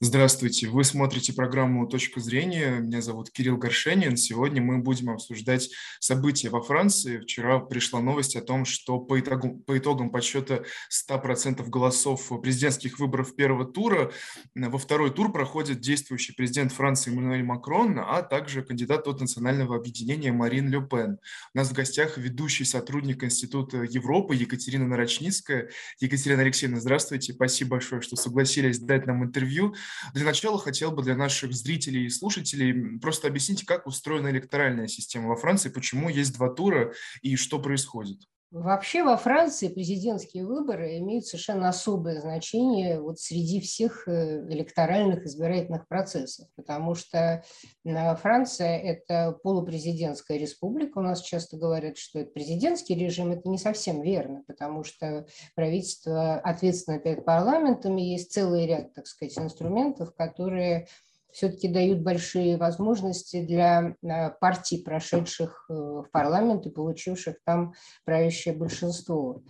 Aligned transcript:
Здравствуйте, 0.00 0.68
вы 0.68 0.84
смотрите 0.84 1.32
программу 1.32 1.84
«Точка 1.88 2.20
зрения». 2.20 2.78
Меня 2.78 3.02
зовут 3.02 3.32
Кирилл 3.32 3.56
Горшенин. 3.56 4.16
Сегодня 4.16 4.62
мы 4.62 4.78
будем 4.78 5.10
обсуждать 5.10 5.70
события 5.98 6.50
во 6.50 6.62
Франции. 6.62 7.18
Вчера 7.18 7.58
пришла 7.58 8.00
новость 8.00 8.36
о 8.36 8.40
том, 8.40 8.64
что 8.64 9.00
по 9.00 9.18
итогам, 9.18 9.58
по 9.58 9.76
итогам 9.76 10.10
подсчета 10.10 10.62
100% 11.10 11.68
голосов 11.68 12.30
президентских 12.40 13.00
выборов 13.00 13.34
первого 13.34 13.64
тура 13.64 14.12
во 14.54 14.78
второй 14.78 15.10
тур 15.10 15.32
проходит 15.32 15.80
действующий 15.80 16.32
президент 16.32 16.70
Франции 16.70 17.10
Эммануэль 17.10 17.42
Макрон, 17.42 17.98
а 17.98 18.22
также 18.22 18.62
кандидат 18.62 19.08
от 19.08 19.20
национального 19.20 19.74
объединения 19.74 20.30
Марин 20.30 20.68
Ле 20.68 20.80
Пен. 20.80 21.18
У 21.54 21.58
нас 21.58 21.70
в 21.70 21.72
гостях 21.72 22.18
ведущий 22.18 22.64
сотрудник 22.64 23.24
Института 23.24 23.78
Европы 23.78 24.36
Екатерина 24.36 24.86
Нарочницкая. 24.86 25.70
Екатерина 25.98 26.42
Алексеевна, 26.42 26.78
здравствуйте. 26.78 27.32
Спасибо 27.32 27.70
большое, 27.70 28.00
что 28.00 28.14
согласились 28.14 28.78
дать 28.78 29.04
нам 29.04 29.24
интервью. 29.24 29.74
Для 30.14 30.24
начала 30.24 30.58
хотел 30.58 30.90
бы 30.92 31.02
для 31.02 31.16
наших 31.16 31.52
зрителей 31.52 32.06
и 32.06 32.10
слушателей 32.10 32.98
просто 32.98 33.28
объяснить, 33.28 33.64
как 33.64 33.86
устроена 33.86 34.28
электоральная 34.28 34.88
система 34.88 35.28
во 35.28 35.36
Франции, 35.36 35.68
почему 35.68 36.08
есть 36.08 36.34
два 36.34 36.48
тура 36.48 36.92
и 37.22 37.36
что 37.36 37.58
происходит. 37.58 38.20
Вообще 38.50 39.02
во 39.02 39.18
Франции 39.18 39.68
президентские 39.68 40.46
выборы 40.46 40.96
имеют 40.96 41.26
совершенно 41.26 41.68
особое 41.68 42.18
значение 42.18 42.98
вот 42.98 43.20
среди 43.20 43.60
всех 43.60 44.08
э, 44.08 44.48
электоральных 44.48 45.26
избирательных 45.26 45.86
процессов, 45.86 46.48
потому 46.56 46.94
что 46.94 47.44
Франция– 47.84 48.78
это 48.82 49.32
полупрезидентская 49.42 50.38
республика. 50.38 50.98
У 50.98 51.02
нас 51.02 51.20
часто 51.20 51.58
говорят, 51.58 51.98
что 51.98 52.20
это 52.20 52.30
президентский 52.30 52.94
режим. 52.94 53.32
Это 53.32 53.50
не 53.50 53.58
совсем 53.58 54.00
верно, 54.00 54.44
потому 54.46 54.82
что 54.82 55.26
правительство 55.54 56.36
ответственно 56.36 56.98
перед 56.98 57.26
парламентом, 57.26 57.98
и 57.98 58.02
есть 58.02 58.32
целый 58.32 58.66
ряд, 58.66 58.94
так 58.94 59.06
сказать, 59.06 59.38
инструментов, 59.38 60.14
которые 60.14 60.88
все-таки 61.32 61.68
дают 61.68 62.00
большие 62.00 62.56
возможности 62.56 63.42
для 63.44 63.94
э, 64.02 64.30
партий, 64.40 64.78
прошедших 64.78 65.66
э, 65.68 65.72
в 65.72 66.06
парламент 66.10 66.66
и 66.66 66.70
получивших 66.70 67.36
там 67.44 67.74
правящее 68.04 68.54
большинство. 68.54 69.42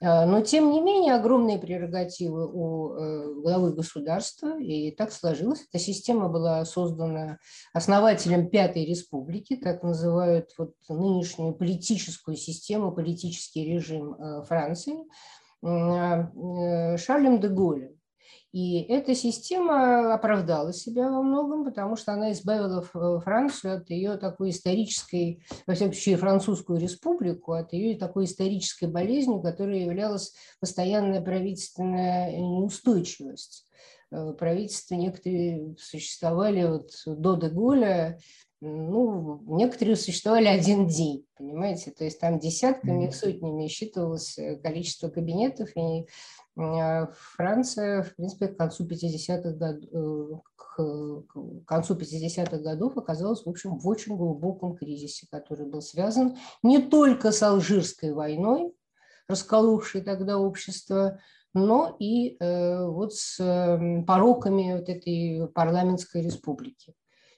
Э, 0.00 0.24
но, 0.24 0.40
тем 0.40 0.70
не 0.70 0.80
менее, 0.80 1.14
огромные 1.14 1.58
прерогативы 1.58 2.46
у 2.46 3.42
главы 3.42 3.72
государства, 3.72 4.58
и 4.58 4.90
так 4.90 5.12
сложилось. 5.12 5.66
Эта 5.70 5.82
система 5.82 6.28
была 6.28 6.64
создана 6.64 7.38
основателем 7.72 8.48
Пятой 8.48 8.84
Республики, 8.84 9.56
так 9.56 9.82
называют 9.82 10.50
вот 10.58 10.74
нынешнюю 10.88 11.54
политическую 11.54 12.36
систему, 12.36 12.92
политический 12.92 13.64
режим 13.64 14.16
Франции, 14.44 14.96
Шарлем 15.62 17.40
де 17.40 17.48
Голлем. 17.48 17.95
И 18.52 18.80
эта 18.82 19.14
система 19.14 20.14
оправдала 20.14 20.72
себя 20.72 21.10
во 21.10 21.22
многом, 21.22 21.64
потому 21.64 21.96
что 21.96 22.12
она 22.12 22.32
избавила 22.32 22.80
Францию 23.20 23.76
от 23.76 23.90
ее 23.90 24.16
такой 24.16 24.50
исторической, 24.50 25.42
во 25.66 25.74
всяком 25.74 25.92
случае, 25.92 26.16
французскую 26.16 26.80
республику, 26.80 27.52
от 27.52 27.72
ее 27.72 27.98
такой 27.98 28.24
исторической 28.24 28.86
болезнью, 28.86 29.40
которая 29.40 29.80
являлась 29.80 30.34
постоянная 30.60 31.20
правительственная 31.20 32.36
неустойчивость. 32.38 33.66
Э, 34.10 34.32
правительства 34.32 34.94
некоторые 34.94 35.76
существовали 35.78 36.64
вот 36.64 36.90
до 37.06 37.36
Деголя, 37.36 38.18
ну, 38.60 39.42
некоторые 39.46 39.96
существовали 39.96 40.46
один 40.46 40.86
день, 40.86 41.26
понимаете, 41.36 41.90
то 41.90 42.04
есть 42.04 42.20
там 42.20 42.38
десятками, 42.38 43.10
сотнями 43.10 43.68
считывалось 43.68 44.38
э, 44.38 44.56
количество 44.56 45.08
кабинетов, 45.08 45.68
и 45.76 46.06
Э, 46.56 47.06
Франция, 47.36 48.02
в 48.02 48.14
принципе, 48.16 48.48
к 48.48 48.56
концу 48.56 48.86
50-х 48.86 49.52
годов, 49.52 50.42
э, 50.78 51.22
к 51.26 51.66
концу 51.66 51.94
50-х 51.94 52.58
годов 52.58 52.96
оказалась, 52.96 53.44
в 53.44 53.48
общем, 53.48 53.78
в 53.78 53.86
очень 53.86 54.16
глубоком 54.16 54.76
кризисе, 54.76 55.26
который 55.30 55.66
был 55.66 55.82
связан 55.82 56.36
не 56.62 56.78
только 56.78 57.32
с 57.32 57.42
Алжирской 57.42 58.12
войной, 58.12 58.72
расколовшей 59.28 60.00
тогда 60.00 60.38
общество, 60.38 61.18
но 61.52 61.96
и 61.98 62.36
э, 62.38 62.86
вот 62.86 63.14
с 63.14 63.36
пороками 64.06 64.78
вот 64.78 64.88
этой 64.88 65.48
парламентской 65.48 66.22
республики, 66.22 66.94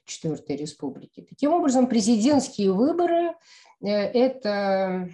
Четвертой 0.09 0.55
республики. 0.55 1.25
Таким 1.29 1.53
образом, 1.53 1.87
президентские 1.87 2.73
выборы– 2.73 3.35
это 3.81 5.07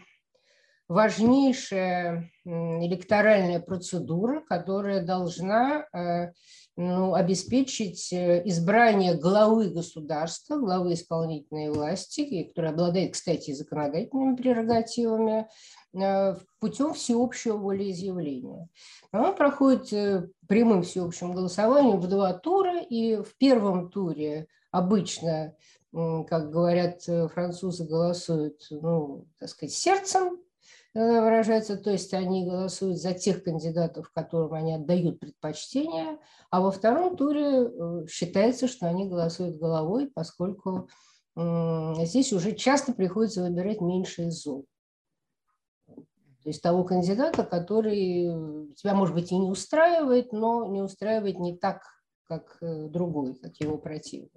важнейшая 0.88 2.32
электоральная 2.46 3.60
процедура, 3.60 4.42
которая 4.42 5.04
должна 5.04 5.86
э, 5.92 6.32
ну, 6.78 7.14
обеспечить 7.14 8.14
э, 8.14 8.44
избрание 8.46 9.16
главы 9.16 9.70
государства, 9.70 10.58
главы 10.58 10.94
исполнительной 10.94 11.72
власти, 11.72 12.44
которая 12.44 12.72
обладает, 12.72 13.14
кстати, 13.14 13.52
законодательными 13.52 14.36
прерогативами, 14.36 15.42
э, 15.42 15.46
путем 16.60 16.94
всеобщего 16.94 17.58
волеизъявления. 17.58 18.68
Оно 19.12 19.34
проходит 19.34 20.32
прямым 20.48 20.84
всеобщим 20.84 21.34
голосованием 21.34 22.00
в 22.00 22.08
два 22.08 22.34
тура, 22.34 22.82
и 22.82 23.18
в 23.18 23.36
первом 23.38 23.90
туре 23.90 24.48
обычно, 24.72 25.56
как 25.94 26.52
говорят 26.52 27.04
французы, 27.34 27.86
голосуют, 27.86 28.68
ну, 28.70 29.26
так 29.40 29.50
сказать, 29.50 29.74
сердцем, 29.74 30.40
Э, 30.96 31.22
выражается, 31.22 31.76
то 31.76 31.92
есть 31.92 32.14
они 32.14 32.46
голосуют 32.46 33.00
за 33.00 33.14
тех 33.14 33.44
кандидатов, 33.44 34.10
которым 34.14 34.54
они 34.54 34.74
отдают 34.76 35.20
предпочтение, 35.20 36.18
а 36.50 36.62
во 36.62 36.72
втором 36.72 37.18
туре 37.18 37.68
э, 37.68 38.06
считается, 38.08 38.70
что 38.70 38.88
они 38.88 39.10
голосуют 39.10 39.58
головой, 39.58 40.10
поскольку 40.14 40.90
здесь 41.38 42.32
уже 42.32 42.54
часто 42.54 42.94
приходится 42.94 43.44
выбирать 43.44 43.82
меньше 43.82 44.28
из. 44.28 44.48
То 46.46 46.50
есть 46.50 46.62
того 46.62 46.86
кандидата, 46.86 47.44
который 47.44 48.74
тебя, 48.76 48.94
может 48.94 49.14
быть, 49.14 49.34
и 49.34 49.38
не 49.38 49.50
устраивает, 49.50 50.32
но 50.32 50.66
не 50.68 50.82
устраивает 50.82 51.40
не 51.40 51.58
так, 51.58 51.82
как 52.24 52.58
э, 52.62 52.88
другой, 52.88 53.36
как 53.36 53.56
его 53.58 53.78
противник. 53.78 54.32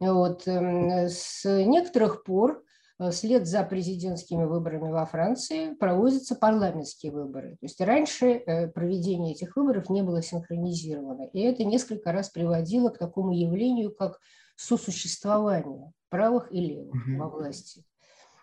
Вот. 0.00 0.48
Эм, 0.48 1.08
с 1.08 1.44
некоторых 1.44 2.24
пор 2.24 2.64
Э, 2.98 3.10
вслед 3.10 3.46
за 3.46 3.64
президентскими 3.64 4.44
выборами 4.44 4.90
во 4.90 5.04
Франции 5.06 5.74
проводятся 5.74 6.36
парламентские 6.36 7.12
выборы. 7.12 7.52
То 7.52 7.66
есть 7.66 7.80
раньше 7.80 8.26
э, 8.26 8.68
проведение 8.68 9.32
этих 9.32 9.56
выборов 9.56 9.90
не 9.90 10.02
было 10.02 10.22
синхронизировано. 10.22 11.28
И 11.32 11.40
это 11.40 11.64
несколько 11.64 12.12
раз 12.12 12.30
приводило 12.30 12.90
к 12.90 12.98
такому 12.98 13.32
явлению, 13.32 13.94
как 13.94 14.20
сосуществование 14.56 15.92
правых 16.08 16.52
и 16.52 16.60
левых 16.60 16.94
во 17.18 17.28
власти. 17.28 17.82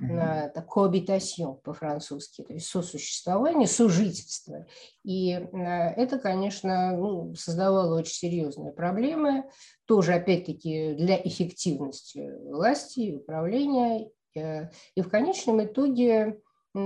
Mm-hmm. 0.02 0.46
Это 0.46 0.66
cohabitation 0.68 1.62
по-французски, 1.62 2.42
то 2.42 2.54
есть 2.54 2.68
сосуществование, 2.68 3.68
сожительство. 3.68 4.66
И 5.04 5.32
э, 5.32 5.58
это, 5.58 6.18
конечно, 6.18 6.98
ну, 6.98 7.36
создавало 7.36 8.00
очень 8.00 8.14
серьезные 8.14 8.72
проблемы, 8.72 9.44
тоже, 9.86 10.14
опять-таки, 10.14 10.96
для 10.96 11.18
эффективности 11.18 12.32
власти 12.46 13.16
управления 13.16 14.10
Э, 14.36 14.70
и 14.96 15.02
в 15.02 15.10
конечном 15.10 15.64
итоге, 15.64 16.40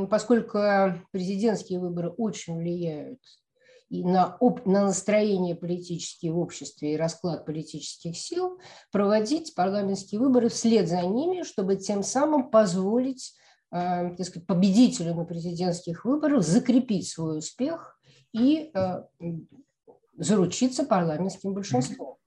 поскольку 0.09 0.59
президентские 1.11 1.79
выборы 1.79 2.09
очень 2.09 2.57
влияют 2.57 3.19
и 3.89 4.03
на, 4.03 4.37
на 4.65 4.85
настроение 4.85 5.55
политические 5.55 6.31
в 6.31 6.39
обществе 6.39 6.93
и 6.93 6.97
расклад 6.97 7.45
политических 7.45 8.17
сил, 8.17 8.59
проводить 8.91 9.53
парламентские 9.55 10.19
выборы 10.19 10.49
вслед 10.49 10.87
за 10.87 11.01
ними, 11.01 11.43
чтобы 11.43 11.75
тем 11.75 12.01
самым 12.03 12.49
позволить 12.49 13.33
э, 13.71 14.15
так 14.15 14.25
сказать, 14.25 14.47
победителю 14.47 15.13
на 15.15 15.25
президентских 15.25 16.05
выборах 16.05 16.43
закрепить 16.43 17.07
свой 17.07 17.39
успех 17.39 17.99
и 18.33 18.71
э, 18.73 19.03
заручиться 20.17 20.83
парламентским 20.83 21.53
большинством. 21.53 22.17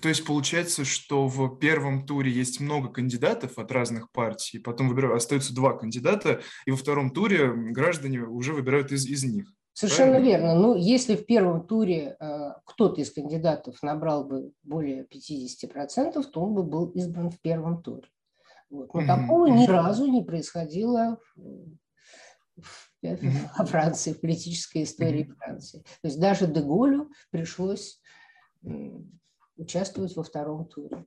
То 0.00 0.08
есть 0.08 0.24
получается, 0.24 0.84
что 0.84 1.26
в 1.26 1.58
первом 1.58 2.06
туре 2.06 2.30
есть 2.30 2.60
много 2.60 2.88
кандидатов 2.88 3.58
от 3.58 3.72
разных 3.72 4.12
партий, 4.12 4.58
потом 4.58 4.88
выбирают, 4.88 5.16
остаются 5.16 5.54
два 5.54 5.72
кандидата, 5.76 6.40
и 6.66 6.70
во 6.70 6.76
втором 6.76 7.10
туре 7.10 7.52
граждане 7.52 8.20
уже 8.20 8.52
выбирают 8.52 8.92
из, 8.92 9.06
из 9.06 9.24
них. 9.24 9.52
Совершенно 9.76 10.12
Правильно? 10.12 10.28
верно. 10.30 10.54
Ну, 10.54 10.74
если 10.74 11.16
в 11.16 11.26
первом 11.26 11.66
туре 11.66 12.16
э, 12.18 12.52
кто-то 12.64 13.02
из 13.02 13.12
кандидатов 13.12 13.82
набрал 13.82 14.24
бы 14.24 14.52
более 14.62 15.04
50%, 15.04 16.22
то 16.22 16.40
он 16.40 16.54
бы 16.54 16.62
был 16.62 16.88
избран 16.92 17.30
в 17.30 17.38
первом 17.42 17.82
туре. 17.82 18.08
Вот. 18.70 18.94
Но 18.94 19.02
mm-hmm. 19.02 19.06
такого 19.06 19.46
ни 19.48 19.66
разу 19.66 20.06
не 20.06 20.24
происходило 20.24 21.18
в, 21.36 22.62
во 23.02 23.66
Франции, 23.66 24.14
в 24.14 24.20
политической 24.22 24.84
истории 24.84 25.26
mm-hmm. 25.26 25.34
Франции. 25.34 25.80
То 26.00 26.08
есть 26.08 26.18
даже 26.18 26.46
Деголю 26.46 27.10
пришлось 27.30 28.00
участвовать 29.58 30.16
во 30.16 30.22
втором 30.22 30.64
туре. 30.64 31.04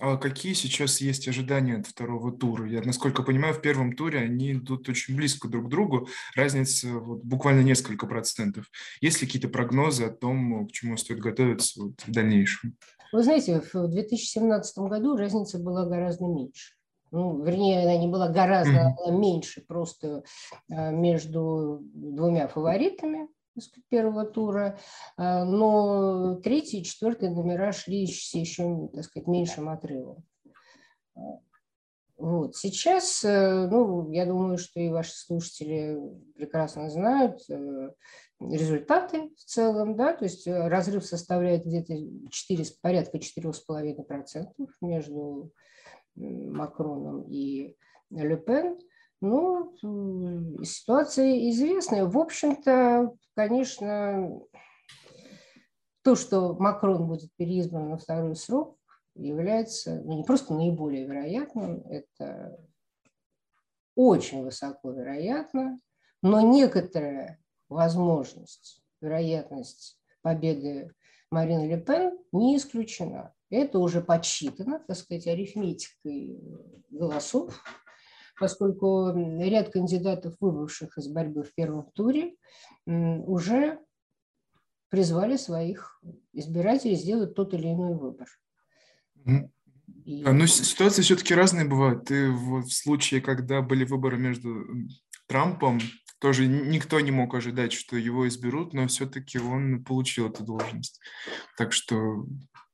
А 0.00 0.16
какие 0.16 0.52
сейчас 0.52 1.00
есть 1.00 1.28
ожидания 1.28 1.76
от 1.76 1.86
второго 1.86 2.32
тура? 2.32 2.68
Я, 2.68 2.82
насколько 2.82 3.22
понимаю, 3.22 3.54
в 3.54 3.60
первом 3.60 3.94
туре 3.94 4.20
они 4.20 4.52
идут 4.52 4.88
очень 4.88 5.16
близко 5.16 5.48
друг 5.48 5.66
к 5.66 5.68
другу, 5.68 6.08
разница 6.34 6.88
вот 6.88 7.22
буквально 7.22 7.62
несколько 7.62 8.06
процентов. 8.06 8.66
Есть 9.00 9.20
ли 9.20 9.26
какие-то 9.26 9.48
прогнозы 9.48 10.04
о 10.04 10.10
том, 10.10 10.66
к 10.68 10.72
чему 10.72 10.96
стоит 10.96 11.20
готовиться 11.20 11.82
вот 11.82 12.00
в 12.00 12.10
дальнейшем? 12.10 12.76
Вы 13.12 13.22
знаете, 13.22 13.62
в 13.72 13.88
2017 13.88 14.78
году 14.78 15.16
разница 15.16 15.58
была 15.58 15.84
гораздо 15.86 16.24
меньше. 16.24 16.74
Ну, 17.10 17.44
вернее, 17.44 17.82
она 17.82 17.98
не 17.98 18.08
была 18.08 18.28
гораздо 18.28 18.72
mm-hmm. 18.72 18.96
была 18.96 19.10
меньше 19.18 19.60
просто 19.60 20.24
а, 20.70 20.90
между 20.90 21.80
двумя 21.92 22.48
фаворитами 22.48 23.28
первого 23.88 24.24
тура, 24.24 24.78
а, 25.16 25.44
но 25.44 26.36
третий 26.36 26.80
и 26.80 26.84
четвертый 26.84 27.30
номера 27.30 27.72
шли 27.72 28.06
с 28.06 28.34
еще, 28.34 28.88
так 28.94 29.04
сказать, 29.04 29.26
меньшим 29.26 29.68
отрывом. 29.68 30.24
Вот. 32.22 32.54
Сейчас, 32.54 33.24
э, 33.24 33.66
ну, 33.68 34.08
я 34.12 34.26
думаю, 34.26 34.56
что 34.56 34.78
и 34.78 34.90
ваши 34.90 35.12
слушатели 35.12 35.98
прекрасно 36.36 36.88
знают 36.88 37.40
э, 37.50 37.90
результаты 38.38 39.30
в 39.36 39.44
целом, 39.44 39.96
да, 39.96 40.12
то 40.12 40.24
есть 40.24 40.46
э, 40.46 40.68
разрыв 40.68 41.04
составляет 41.04 41.64
где-то 41.64 41.94
4, 42.30 42.64
порядка 42.80 43.18
4,5% 43.18 44.46
между 44.82 45.50
Макроном 46.14 47.22
и 47.22 47.76
Ле 48.10 48.36
Ну, 49.22 49.72
ситуация 50.64 51.48
известная. 51.50 52.06
В 52.06 52.18
общем-то, 52.18 53.12
конечно, 53.36 54.40
то, 56.02 56.16
что 56.16 56.54
Макрон 56.54 57.06
будет 57.06 57.30
переизбран 57.36 57.90
на 57.90 57.98
второй 57.98 58.34
срок, 58.34 58.76
является 59.14 60.02
ну, 60.02 60.16
не 60.18 60.24
просто 60.24 60.54
наиболее 60.54 61.06
вероятным, 61.06 61.84
это 61.86 62.58
очень 63.94 64.42
высоко 64.42 64.90
вероятно, 64.90 65.78
но 66.20 66.40
некоторая 66.40 67.38
возможность, 67.68 68.82
вероятность 69.00 70.00
победы 70.22 70.90
Марины 71.30 71.68
Ле 71.68 71.80
Пен 71.80 72.18
не 72.32 72.56
исключена. 72.56 73.32
Это 73.50 73.78
уже 73.78 74.00
подсчитано, 74.00 74.80
так 74.80 74.96
сказать, 74.96 75.28
арифметикой 75.28 76.40
голосов, 76.90 77.62
поскольку 78.42 79.12
ряд 79.40 79.68
кандидатов, 79.68 80.34
выбывших 80.40 80.98
из 80.98 81.06
борьбы 81.06 81.44
в 81.44 81.54
первом 81.54 81.88
туре, 81.92 82.34
уже 82.84 83.78
призвали 84.88 85.36
своих 85.36 86.02
избирателей 86.32 86.96
сделать 86.96 87.36
тот 87.36 87.54
или 87.54 87.68
иной 87.68 87.94
выбор. 87.94 88.26
И... 90.04 90.24
Но 90.24 90.46
ситуации 90.46 91.02
все-таки 91.02 91.36
разные 91.36 91.68
бывают. 91.68 92.06
Ты 92.06 92.32
в 92.32 92.68
случае, 92.68 93.20
когда 93.20 93.62
были 93.62 93.84
выборы 93.84 94.18
между 94.18 94.66
Трампом, 95.28 95.78
тоже 96.18 96.48
никто 96.48 96.98
не 96.98 97.12
мог 97.12 97.36
ожидать, 97.36 97.72
что 97.72 97.96
его 97.96 98.26
изберут, 98.26 98.74
но 98.74 98.88
все-таки 98.88 99.38
он 99.38 99.84
получил 99.84 100.28
эту 100.28 100.42
должность. 100.42 101.00
Так 101.56 101.72
что 101.72 102.26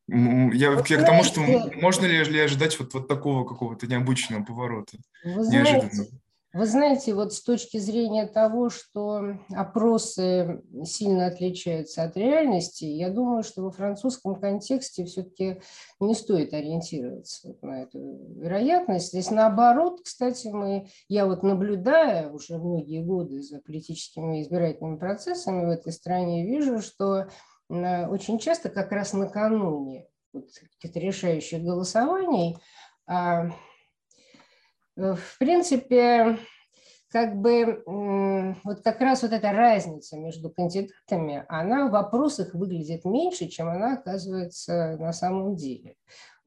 я, 0.08 0.72
я 0.72 1.02
к 1.02 1.06
тому, 1.06 1.22
что 1.22 1.40
можно 1.40 2.06
ли, 2.06 2.24
ли 2.24 2.40
ожидать 2.40 2.78
вот, 2.80 2.94
вот 2.94 3.08
такого 3.08 3.44
какого-то 3.44 3.86
необычного 3.86 4.42
поворота? 4.42 4.96
Вы 5.24 5.44
знаете, 5.44 5.90
вы 6.54 6.64
знаете, 6.64 7.14
вот 7.14 7.34
с 7.34 7.42
точки 7.42 7.76
зрения 7.76 8.26
того, 8.26 8.70
что 8.70 9.38
опросы 9.50 10.62
сильно 10.82 11.26
отличаются 11.26 12.04
от 12.04 12.16
реальности, 12.16 12.86
я 12.86 13.10
думаю, 13.10 13.42
что 13.42 13.62
во 13.62 13.70
французском 13.70 14.34
контексте 14.34 15.04
все-таки 15.04 15.60
не 16.00 16.14
стоит 16.14 16.54
ориентироваться 16.54 17.54
на 17.60 17.82
эту 17.82 18.00
вероятность. 18.40 19.08
Здесь 19.08 19.30
наоборот, 19.30 20.00
кстати, 20.02 20.48
мы, 20.48 20.88
я 21.08 21.26
вот 21.26 21.42
наблюдая 21.42 22.30
уже 22.30 22.56
многие 22.56 23.02
годы 23.04 23.42
за 23.42 23.60
политическими 23.60 24.40
избирательными 24.40 24.96
процессами 24.96 25.66
в 25.66 25.68
этой 25.68 25.92
стране, 25.92 26.46
вижу, 26.46 26.80
что 26.80 27.28
очень 27.68 28.38
часто 28.38 28.70
как 28.70 28.92
раз 28.92 29.12
накануне 29.12 30.06
вот 30.32 30.48
каких-то 30.72 31.00
решающих 31.00 31.62
голосований, 31.62 32.56
а, 33.06 33.46
э, 34.96 35.14
в 35.14 35.38
принципе, 35.38 36.38
как 37.10 37.36
бы 37.36 37.82
вот 38.64 38.82
как 38.82 39.00
раз 39.00 39.22
вот 39.22 39.32
эта 39.32 39.52
разница 39.52 40.18
между 40.18 40.50
кандидатами, 40.50 41.44
она 41.48 41.88
в 41.88 41.92
вопросах 41.92 42.54
выглядит 42.54 43.04
меньше, 43.06 43.48
чем 43.48 43.68
она 43.68 43.94
оказывается 43.94 44.96
на 44.98 45.12
самом 45.12 45.56
деле. 45.56 45.96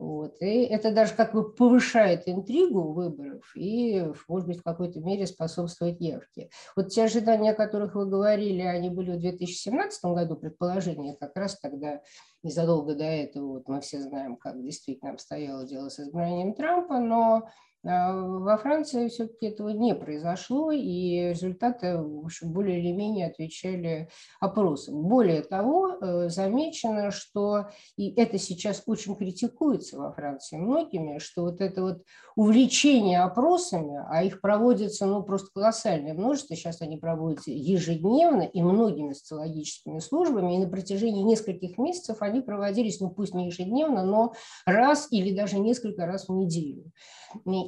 Вот. 0.01 0.41
И 0.41 0.63
это 0.63 0.91
даже 0.91 1.13
как 1.13 1.31
бы 1.31 1.53
повышает 1.53 2.23
интригу 2.25 2.91
выборов 2.91 3.43
и, 3.55 4.03
может 4.27 4.47
быть, 4.47 4.57
в 4.57 4.63
какой-то 4.63 4.99
мере 4.99 5.27
способствует 5.27 6.01
явке. 6.01 6.49
Вот 6.75 6.87
те 6.87 7.03
ожидания, 7.03 7.51
о 7.51 7.53
которых 7.55 7.93
вы 7.93 8.07
говорили, 8.07 8.63
они 8.63 8.89
были 8.89 9.11
в 9.11 9.19
2017 9.19 10.03
году, 10.05 10.37
предположения 10.37 11.15
как 11.19 11.35
раз 11.35 11.59
тогда, 11.59 12.01
незадолго 12.41 12.95
до 12.95 13.03
этого, 13.03 13.59
вот 13.59 13.67
мы 13.67 13.79
все 13.81 14.01
знаем, 14.01 14.37
как 14.37 14.59
действительно 14.63 15.11
обстояло 15.11 15.67
дело 15.67 15.89
с 15.89 15.99
избранием 15.99 16.55
Трампа, 16.55 16.97
но 16.97 17.47
во 17.83 18.57
Франции 18.57 19.07
все-таки 19.07 19.47
этого 19.47 19.69
не 19.69 19.95
произошло, 19.95 20.71
и 20.71 21.29
результаты 21.29 21.97
в 21.97 22.25
общем, 22.25 22.51
более 22.51 22.79
или 22.79 22.91
менее 22.91 23.27
отвечали 23.27 24.09
опросам. 24.39 25.01
Более 25.03 25.41
того, 25.41 25.95
э, 25.95 26.29
замечено, 26.29 27.09
что, 27.09 27.69
и 27.97 28.13
это 28.13 28.37
сейчас 28.37 28.83
очень 28.85 29.15
критикуется 29.15 29.97
во 29.97 30.11
Франции 30.11 30.57
многими, 30.57 31.17
что 31.17 31.41
вот 31.43 31.59
это 31.59 31.81
вот 31.81 32.03
увлечение 32.35 33.21
опросами, 33.21 34.03
а 34.09 34.23
их 34.23 34.41
проводится 34.41 35.07
ну, 35.07 35.23
просто 35.23 35.49
колоссальное 35.53 36.13
множество, 36.13 36.55
сейчас 36.55 36.81
они 36.81 36.97
проводятся 36.97 37.51
ежедневно 37.51 38.43
и 38.43 38.61
многими 38.61 39.13
социологическими 39.13 39.99
службами, 39.99 40.55
и 40.55 40.59
на 40.59 40.69
протяжении 40.69 41.23
нескольких 41.23 41.77
месяцев 41.79 42.17
они 42.21 42.41
проводились, 42.41 42.99
ну 42.99 43.09
пусть 43.09 43.33
не 43.33 43.47
ежедневно, 43.47 44.05
но 44.05 44.33
раз 44.65 45.07
или 45.11 45.35
даже 45.35 45.57
несколько 45.57 46.05
раз 46.05 46.27
в 46.27 46.33
неделю. 46.33 46.91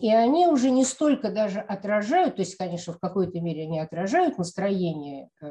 И 0.03 0.13
они 0.13 0.47
уже 0.47 0.69
не 0.69 0.83
столько 0.83 1.31
даже 1.31 1.61
отражают, 1.61 2.35
то 2.35 2.41
есть, 2.41 2.57
конечно, 2.57 2.91
в 2.91 3.00
какой-то 3.00 3.39
мере 3.39 3.63
они 3.63 3.79
отражают 3.79 4.38
настроение 4.38 5.29
э, 5.41 5.47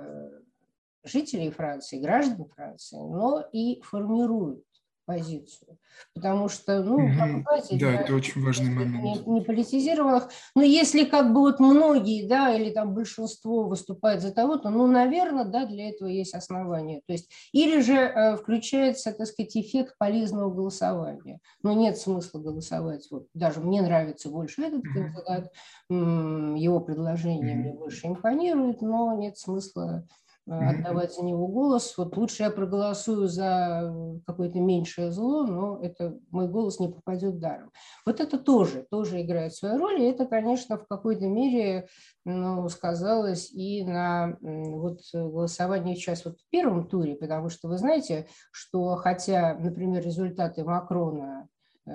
жителей 1.05 1.51
Франции, 1.51 1.99
граждан 1.99 2.45
Франции, 2.55 2.99
но 2.99 3.49
и 3.51 3.81
формируют 3.81 4.67
позицию. 5.05 5.79
Потому 6.15 6.49
что, 6.49 6.83
ну, 6.83 6.97
угу. 6.97 7.13
знаете, 7.13 7.79
да, 7.79 7.93
это 7.93 8.15
очень 8.15 8.43
важный 8.43 8.71
момент. 8.71 9.27
Не, 9.27 9.35
не 9.35 9.41
политизированных. 9.41 10.29
Но 10.55 10.63
если 10.63 11.05
как 11.05 11.33
бы 11.33 11.41
вот 11.41 11.61
многие, 11.61 12.27
да, 12.27 12.55
или 12.55 12.71
там 12.71 12.95
большинство 12.95 13.65
выступает 13.65 14.23
за 14.23 14.33
того-то, 14.33 14.71
ну, 14.71 14.87
наверное, 14.87 15.45
да, 15.45 15.67
для 15.67 15.91
этого 15.91 16.09
есть 16.09 16.35
основания. 16.35 17.03
То 17.07 17.13
есть, 17.13 17.31
или 17.53 17.81
же 17.81 17.95
э, 17.95 18.37
включается, 18.37 19.13
так 19.13 19.27
сказать, 19.27 19.57
эффект 19.57 19.97
полезного 19.99 20.51
голосования. 20.51 21.41
Но 21.63 21.73
нет 21.73 21.99
смысла 21.99 22.39
голосовать. 22.39 23.07
Вот 23.11 23.27
даже 23.35 23.61
мне 23.61 23.83
нравится 23.83 24.29
больше 24.29 24.63
этот 24.63 24.83
кандидат, 24.83 25.53
его 25.89 26.81
предложение 26.81 27.55
мне 27.55 27.73
больше 27.73 28.07
импонирует, 28.07 28.81
но 28.83 29.15
нет 29.15 29.37
смысла 29.39 30.07
отдавать 30.47 31.15
за 31.15 31.25
него 31.25 31.47
голос. 31.47 31.97
Вот 31.97 32.17
лучше 32.17 32.43
я 32.43 32.51
проголосую 32.51 33.29
за 33.29 33.95
какое-то 34.27 34.59
меньшее 34.59 35.13
зло, 35.13 35.47
но 35.47 35.79
это 35.83 36.19
мой 36.31 36.49
голос 36.49 36.81
не 36.81 36.89
попадет 36.89 37.39
даром. 37.39 37.71
Вот 38.05 38.21
это 38.21 38.39
тоже, 38.39 38.87
тоже 38.91 39.23
играет 39.23 39.55
свою 39.55 39.79
роль, 39.79 40.03
и 40.03 40.07
это, 40.07 40.27
конечно, 40.27 40.79
в 40.79 40.87
какой-то 40.87 41.27
мере 41.27 41.89
ну, 42.25 42.69
сказалось 42.69 43.51
и 43.53 43.85
на 43.85 44.37
вот 44.41 45.01
голосовании 45.13 45.95
сейчас 45.95 46.25
вот 46.25 46.39
в 46.39 46.51
первом 46.51 46.89
туре, 46.89 47.15
потому 47.15 47.49
что 47.49 47.69
вы 47.69 47.79
знаете, 47.79 48.27
что 48.51 48.97
хотя, 48.97 49.55
например, 49.55 50.05
результаты 50.05 50.65
Макрона 50.65 51.49
э, 51.87 51.91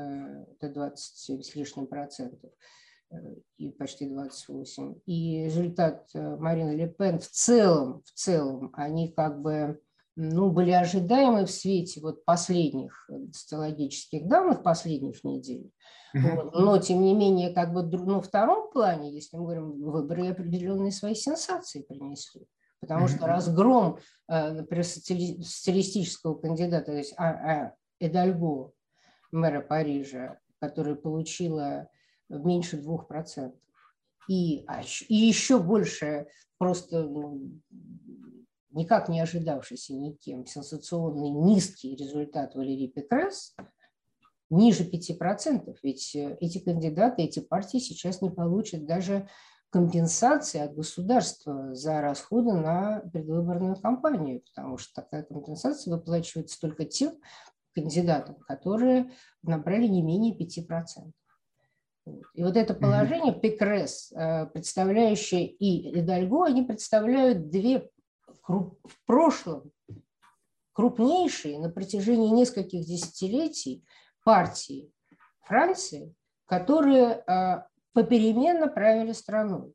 это 0.60 0.74
20 0.74 1.46
с 1.46 1.56
лишним 1.56 1.88
процентов, 1.88 2.52
и 3.58 3.70
почти 3.70 4.08
28. 4.10 4.96
И 5.06 5.46
результат 5.46 6.10
э, 6.14 6.36
Марины 6.38 6.76
Ле 6.76 6.88
Пен 6.88 7.20
в 7.20 7.28
целом, 7.28 8.04
в 8.06 8.12
целом, 8.12 8.70
они 8.74 9.12
как 9.12 9.42
бы 9.42 9.80
ну, 10.16 10.50
были 10.50 10.72
ожидаемы 10.72 11.46
в 11.46 11.52
свете 11.52 12.02
вот 12.02 12.26
последних 12.26 13.10
социологических 13.32 14.28
данных 14.28 14.64
последних 14.64 15.24
недель. 15.24 15.72
Вот. 16.14 16.54
Но, 16.54 16.78
тем 16.80 17.02
не 17.02 17.14
менее, 17.14 17.54
как 17.54 17.74
бы 17.74 17.84
ну, 17.84 18.22
втором 18.22 18.72
плане, 18.72 19.14
если 19.14 19.38
мы 19.38 19.44
говорим, 19.44 19.82
выборы 19.84 20.30
определенные 20.30 20.92
свои 20.92 21.14
сенсации 21.14 21.84
принесли. 21.84 22.48
Потому 22.80 23.08
что 23.08 23.28
разгром 23.28 24.00
э, 24.28 24.52
например, 24.52 24.84
социалистического 24.84 26.36
кандидата, 26.36 26.86
то 26.86 26.98
есть 26.98 27.14
а, 27.18 27.30
а, 27.30 27.74
Эдальго, 28.00 28.72
мэра 29.32 29.62
Парижа, 29.62 30.40
которая 30.60 30.96
получила 30.96 31.90
меньше 32.30 32.78
2%. 32.78 33.54
И, 34.30 34.66
а 34.68 34.82
и 35.08 35.16
еще 35.16 35.60
больше 35.60 36.28
просто 36.58 37.04
ну, 37.04 37.50
никак 38.72 39.10
не 39.10 39.22
ожидавшийся 39.22 39.94
никем 39.94 40.46
сенсационный 40.46 41.30
низкий 41.30 41.96
результат 41.96 42.56
Валерии 42.56 42.88
Петрес, 42.88 43.56
ниже 44.50 44.84
5%, 44.90 45.76
ведь 45.84 46.16
эти 46.16 46.60
кандидаты, 46.60 47.24
эти 47.24 47.40
партии 47.40 47.80
сейчас 47.80 48.22
не 48.22 48.30
получат 48.30 48.86
даже 48.86 49.28
компенсации 49.70 50.60
от 50.62 50.74
государства 50.76 51.74
за 51.74 52.02
расходы 52.02 52.54
на 52.54 53.02
предвыборную 53.12 53.76
кампанию, 53.76 54.42
потому 54.42 54.78
что 54.78 55.02
такая 55.02 55.24
компенсация 55.24 55.94
выплачивается 55.94 56.60
только 56.60 56.86
тем 56.86 57.14
кандидатам, 57.76 58.36
которые 58.48 59.12
набрали 59.44 59.88
не 59.88 60.02
менее 60.02 60.38
5%. 60.38 61.12
И 62.34 62.44
вот 62.44 62.56
это 62.56 62.74
положение 62.74 63.34
ПКРС, 63.34 64.12
э, 64.12 64.46
представляющее 64.48 65.46
и 65.48 66.00
Идальго, 66.00 66.46
они 66.46 66.64
представляют 66.64 67.50
две 67.50 67.90
в 68.48 68.76
прошлом 69.06 69.72
крупнейшие 70.74 71.60
на 71.60 71.70
протяжении 71.70 72.30
нескольких 72.30 72.86
десятилетий 72.86 73.84
партии 74.24 74.92
Франции, 75.42 76.14
которые 76.46 77.24
э, 77.28 77.64
попеременно 77.94 78.68
правили 78.68 79.12
страной. 79.14 79.74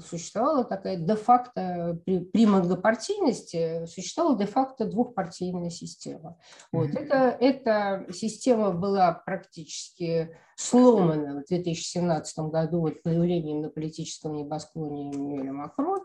Существовала 0.00 0.64
такая 0.64 0.96
де-факто, 0.96 2.00
при, 2.04 2.20
при 2.20 2.46
многопартийности 2.46 3.86
существовала 3.86 4.38
де-факто 4.38 4.86
двухпартийная 4.86 5.70
система. 5.70 6.38
Вот. 6.72 6.90
Mm-hmm. 6.90 6.98
Это, 6.98 7.36
эта 7.40 8.12
система 8.12 8.72
была 8.72 9.12
практически 9.12 10.36
сломана 10.56 11.42
в 11.42 11.48
2017 11.48 12.38
году 12.50 12.80
вот, 12.80 13.02
появлением 13.02 13.60
на 13.60 13.70
политическом 13.70 14.34
небосклоне 14.34 15.10
Эммануэля 15.10 15.52
Макрона. 15.52 16.04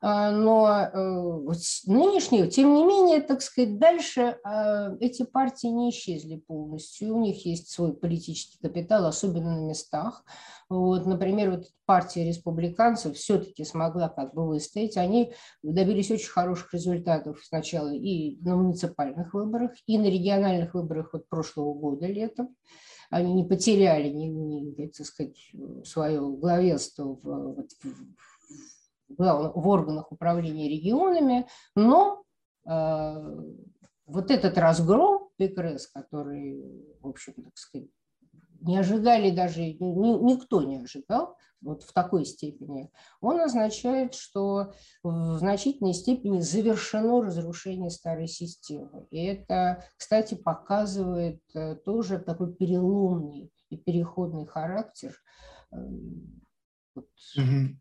А, 0.00 0.30
но 0.30 0.68
э, 0.68 1.54
нынешние, 1.86 2.48
тем 2.48 2.74
не 2.74 2.84
менее, 2.84 3.20
так 3.20 3.42
сказать, 3.42 3.78
дальше 3.78 4.38
а, 4.44 4.94
эти 5.00 5.24
партии 5.24 5.68
не 5.68 5.90
исчезли 5.90 6.36
полностью. 6.36 7.14
У 7.14 7.20
них 7.20 7.46
есть 7.46 7.70
свой 7.70 7.94
политический 7.94 8.58
капитал, 8.58 9.06
особенно 9.06 9.60
на 9.60 9.68
местах. 9.68 10.24
Вот, 10.68 11.06
например, 11.06 11.52
вот 11.52 11.66
партия 11.84 12.26
республиканцев 12.26 13.16
все-таки 13.16 13.64
смогла 13.64 14.08
как 14.08 14.34
бы 14.34 14.46
выстоять. 14.46 14.96
Они 14.96 15.32
добились 15.62 16.10
очень 16.10 16.30
хороших 16.30 16.74
результатов 16.74 17.40
сначала 17.44 17.92
и 17.92 18.36
на 18.40 18.56
муниципальных 18.56 19.32
выборах, 19.32 19.72
и 19.86 19.98
на 19.98 20.06
региональных 20.06 20.74
выборах 20.74 21.10
вот 21.12 21.28
прошлого 21.28 21.74
года 21.74 22.06
летом. 22.06 22.54
Они 23.10 23.32
не 23.32 23.44
потеряли, 23.44 24.08
не, 24.08 24.28
не, 24.28 24.88
так 24.88 25.06
сказать, 25.06 25.36
свое 25.84 26.20
главенство 26.20 27.16
в, 27.22 27.22
в, 27.22 27.66
в 29.08 29.68
органах 29.68 30.12
управления 30.12 30.68
регионами, 30.68 31.46
но 31.74 32.24
э, 32.66 33.42
вот 34.06 34.30
этот 34.30 34.58
разгром 34.58 35.30
ПКРС, 35.38 35.88
который, 35.88 36.62
в 37.00 37.08
общем, 37.08 37.34
так 37.34 37.56
сказать, 37.56 37.88
не 38.60 38.78
ожидали 38.78 39.30
даже, 39.30 39.60
ни, 39.62 40.32
никто 40.32 40.62
не 40.62 40.78
ожидал 40.78 41.36
вот 41.60 41.82
в 41.82 41.92
такой 41.92 42.24
степени, 42.24 42.90
он 43.20 43.40
означает, 43.40 44.14
что 44.14 44.72
в 45.02 45.38
значительной 45.38 45.94
степени 45.94 46.40
завершено 46.40 47.22
разрушение 47.22 47.90
старой 47.90 48.28
системы. 48.28 49.06
И 49.10 49.24
это, 49.24 49.84
кстати, 49.96 50.34
показывает 50.34 51.40
э, 51.54 51.76
тоже 51.76 52.18
такой 52.18 52.54
переломный 52.54 53.50
и 53.70 53.76
переходный 53.76 54.46
характер 54.46 55.16
э, 55.72 55.76
вот, 56.94 57.08
угу 57.36 57.76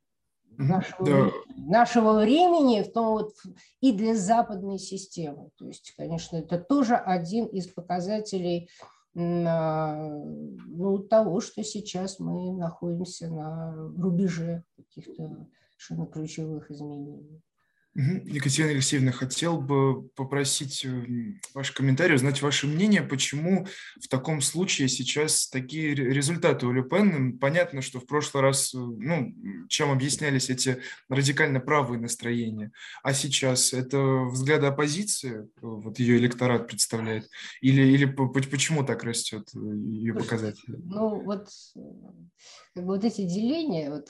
нашего, 0.58 1.06
да. 1.06 1.32
нашего 1.56 2.20
времени, 2.20 2.82
в 2.82 2.92
том 2.92 3.14
вот 3.14 3.34
и 3.82 3.92
для 3.92 4.16
западной 4.16 4.80
системы. 4.80 5.50
То 5.58 5.68
есть, 5.68 5.94
конечно, 5.98 6.38
это 6.38 6.60
тоже 6.60 6.96
один 6.96 7.46
из 7.46 7.68
показателей 7.68 8.70
ну, 9.16 11.00
того, 11.10 11.40
что 11.40 11.64
сейчас 11.64 12.20
мы 12.20 12.52
находимся 12.54 13.30
на 13.30 13.74
рубеже 13.74 14.66
каких-то 14.76 15.48
совершенно 15.70 16.06
ключевых 16.06 16.70
изменений. 16.70 17.42
Екатерина 17.96 18.72
Алексеевна, 18.72 19.14
хотел 19.14 19.62
бы 19.62 20.10
попросить 20.10 20.84
э, 20.84 21.06
ваш 21.54 21.72
комментарий, 21.72 22.16
узнать 22.16 22.42
ваше 22.42 22.68
мнение, 22.68 23.02
почему 23.02 23.68
в 24.02 24.10
таком 24.10 24.42
случае 24.42 24.90
сейчас 24.90 25.48
такие 25.48 25.96
результаты 25.96 26.66
у 26.66 26.74
Люпен. 26.74 27.40
Понятно, 27.40 27.82
что 27.82 28.02
в 28.02 28.06
прошлый 28.06 28.44
раз, 28.44 28.74
э, 28.74 28.78
ну, 28.78 29.34
чем 29.70 29.92
объяснялись 29.92 30.50
эти 30.50 30.82
радикально 31.08 31.62
правые 31.62 31.98
настроения, 31.98 32.74
а 33.02 33.14
сейчас 33.14 33.72
это 33.72 33.98
взгляды 34.26 34.66
оппозиции, 34.66 35.48
вот 35.62 35.98
ее 35.98 36.18
электорат 36.18 36.68
представляет, 36.68 37.30
или, 37.62 37.82
или 37.82 38.06
почему 38.06 38.84
так 38.84 39.06
растет 39.06 39.48
э, 39.56 39.58
ее 39.58 40.14
показатели? 40.14 40.76
Ну, 40.84 41.24
вот 41.24 41.48
как 42.74 42.84
бы 42.84 42.96
вот 42.96 43.06
эти 43.06 43.22
деления, 43.22 43.90
вот 43.90 44.10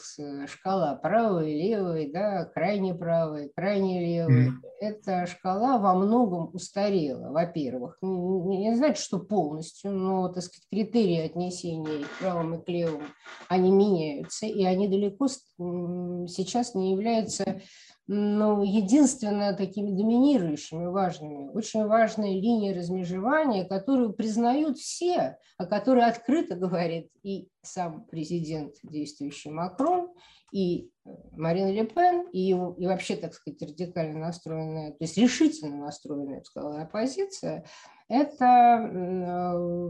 шкала 0.49 0.95
правой, 0.95 1.53
левой, 1.53 2.09
да, 2.11 2.45
крайне 2.45 2.95
правой, 2.95 3.51
крайне 3.55 3.74
левой, 3.79 4.49
mm. 4.49 4.53
эта 4.79 5.25
шкала 5.27 5.77
во 5.77 5.93
многом 5.95 6.49
устарела, 6.53 7.31
во-первых. 7.31 7.97
Не, 8.01 8.69
не 8.69 8.75
значит, 8.75 9.03
что 9.03 9.19
полностью, 9.19 9.91
но, 9.91 10.29
так 10.29 10.43
сказать, 10.43 10.67
критерии 10.71 11.25
отнесения 11.25 12.05
к 12.05 12.19
правым 12.19 12.55
и 12.55 12.63
к 12.63 12.69
левым, 12.69 13.03
они 13.49 13.71
меняются, 13.71 14.45
и 14.45 14.63
они 14.63 14.87
далеко 14.87 15.27
сейчас 15.27 16.75
не 16.75 16.91
являются 16.91 17.61
но 18.07 18.63
единственно 18.63 19.53
такими 19.53 19.89
доминирующими, 19.89 20.85
важными, 20.85 21.49
очень 21.49 21.85
важная 21.85 22.33
линия 22.33 22.75
размежевания, 22.75 23.65
которую 23.65 24.13
признают 24.13 24.77
все, 24.77 25.37
о 25.57 25.65
которой 25.65 26.05
открыто 26.05 26.55
говорит 26.55 27.09
и 27.23 27.49
сам 27.63 28.05
президент 28.05 28.75
действующий 28.83 29.49
Макрон, 29.49 30.09
и 30.51 30.91
Марин 31.33 31.69
Ле 31.69 31.85
Пен, 31.85 32.27
и, 32.31 32.49
и 32.49 32.87
вообще, 32.87 33.15
так 33.15 33.33
сказать, 33.33 33.61
радикально 33.61 34.19
настроенная, 34.19 34.91
то 34.91 34.97
есть 35.01 35.17
решительно 35.17 35.77
настроенная, 35.77 36.35
я 36.35 36.39
бы 36.39 36.45
сказала, 36.45 36.81
оппозиция, 36.81 37.65
это 38.07 38.45
э, 38.45 39.89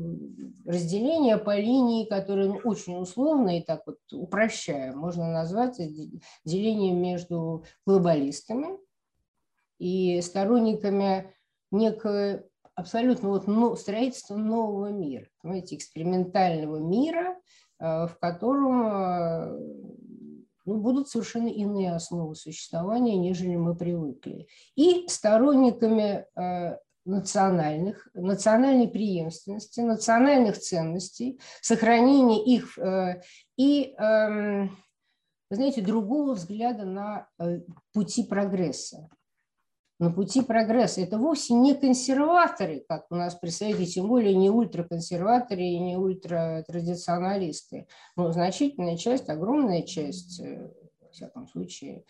разделение 0.66 1.38
по 1.38 1.58
линии, 1.58 2.06
которое 2.06 2.48
ну, 2.48 2.60
очень 2.64 2.98
условно 2.98 3.58
и 3.58 3.62
так 3.62 3.84
вот 3.86 3.98
упрощая, 4.12 4.94
можно 4.94 5.32
назвать 5.32 5.78
делением 6.44 7.02
между 7.02 7.66
глобалистами 7.86 8.78
и 9.80 10.22
сторонниками 10.22 11.34
некой 11.72 12.44
абсолютно 12.76 13.30
вот 13.30 13.48
ну, 13.48 13.76
строительства 13.76 14.36
нового 14.36 14.88
мира, 14.88 15.28
понимаете, 15.42 15.76
экспериментального 15.76 16.78
мира, 16.78 17.38
э, 17.80 18.08
в 18.08 18.18
котором 18.20 18.88
э, 18.88 19.60
ну, 20.66 20.78
будут 20.78 21.10
совершенно 21.10 21.48
иные 21.48 21.94
основы 21.94 22.36
существования, 22.36 23.18
нежели 23.18 23.56
мы 23.56 23.76
привыкли. 23.76 24.48
И 24.76 25.08
сторонниками 25.08 26.26
национальных, 27.06 28.08
национальной 28.14 28.88
преемственности, 28.88 29.80
национальных 29.82 30.58
ценностей, 30.58 31.40
сохранения 31.62 32.44
их 32.44 32.78
э, 32.80 33.22
и, 33.58 33.94
эм, 33.98 34.76
вы 35.50 35.56
знаете, 35.56 35.82
другого 35.82 36.34
взгляда 36.34 36.86
на 36.86 37.28
э, 37.40 37.62
пути 37.94 38.24
прогресса. 38.24 39.08
На 39.98 40.12
пути 40.12 40.42
прогресса. 40.42 41.02
Это 41.02 41.18
вовсе 41.18 41.54
не 41.54 41.74
консерваторы, 41.74 42.84
как 42.88 43.06
у 43.12 43.16
нас 43.16 43.34
представители, 43.36 43.86
тем 43.86 44.08
более 44.08 44.36
не 44.36 44.50
ультраконсерваторы 44.50 45.62
и 45.62 45.80
не 45.80 45.96
ультратрадиционалисты. 45.96 47.88
Но 48.18 48.32
значительная 48.34 48.98
часть, 48.98 49.30
огромная 49.30 49.84
часть, 49.84 50.42
э, 50.42 50.70
во 51.00 51.10
всяком 51.12 51.48
случае, 51.48 52.04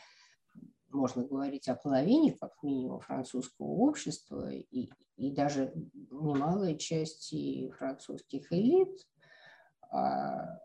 можно 0.90 1.24
говорить 1.24 1.68
о 1.68 1.76
половине, 1.76 2.32
как 2.34 2.54
минимум, 2.64 3.02
французского 3.02 3.68
общества 3.68 4.52
и, 4.52 4.90
и 5.18 5.32
даже 5.32 5.72
немалой 6.10 6.78
части 6.78 7.70
французских 7.78 8.52
элит 8.52 9.06
а, 9.92 10.60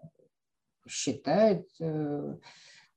считает, 0.88 1.68
э, 1.80 2.38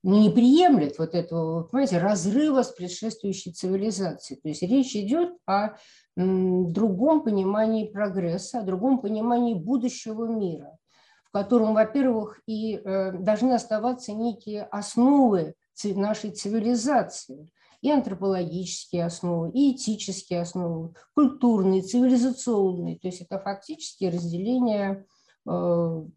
не 0.04 0.28
приемлет 0.28 0.98
вот 0.98 1.14
этого, 1.14 1.62
понимаете, 1.62 1.98
разрыва 1.98 2.62
с 2.62 2.68
предшествующей 2.72 3.52
цивилизацией. 3.52 4.38
То 4.38 4.48
есть 4.48 4.62
речь 4.62 4.94
идет 4.94 5.38
о 5.46 5.76
другом 6.14 7.22
понимании 7.22 7.88
прогресса, 7.88 8.60
о 8.60 8.64
другом 8.64 9.00
понимании 9.00 9.54
будущего 9.54 10.26
мира, 10.26 10.76
в 11.24 11.30
котором, 11.32 11.72
во-первых, 11.72 12.40
и 12.46 12.76
э, 12.76 13.12
должны 13.12 13.54
оставаться 13.54 14.12
некие 14.12 14.64
основы 14.64 15.54
нашей 15.82 16.30
цивилизации. 16.30 17.48
И 17.80 17.90
антропологические 17.90 19.04
основы, 19.04 19.50
и 19.50 19.72
этические 19.72 20.40
основы, 20.40 20.94
культурные, 21.14 21.82
цивилизационные. 21.82 22.98
То 22.98 23.08
есть 23.08 23.20
это 23.20 23.38
фактически 23.38 24.04
разделение 24.04 25.04
ну, 25.44 26.10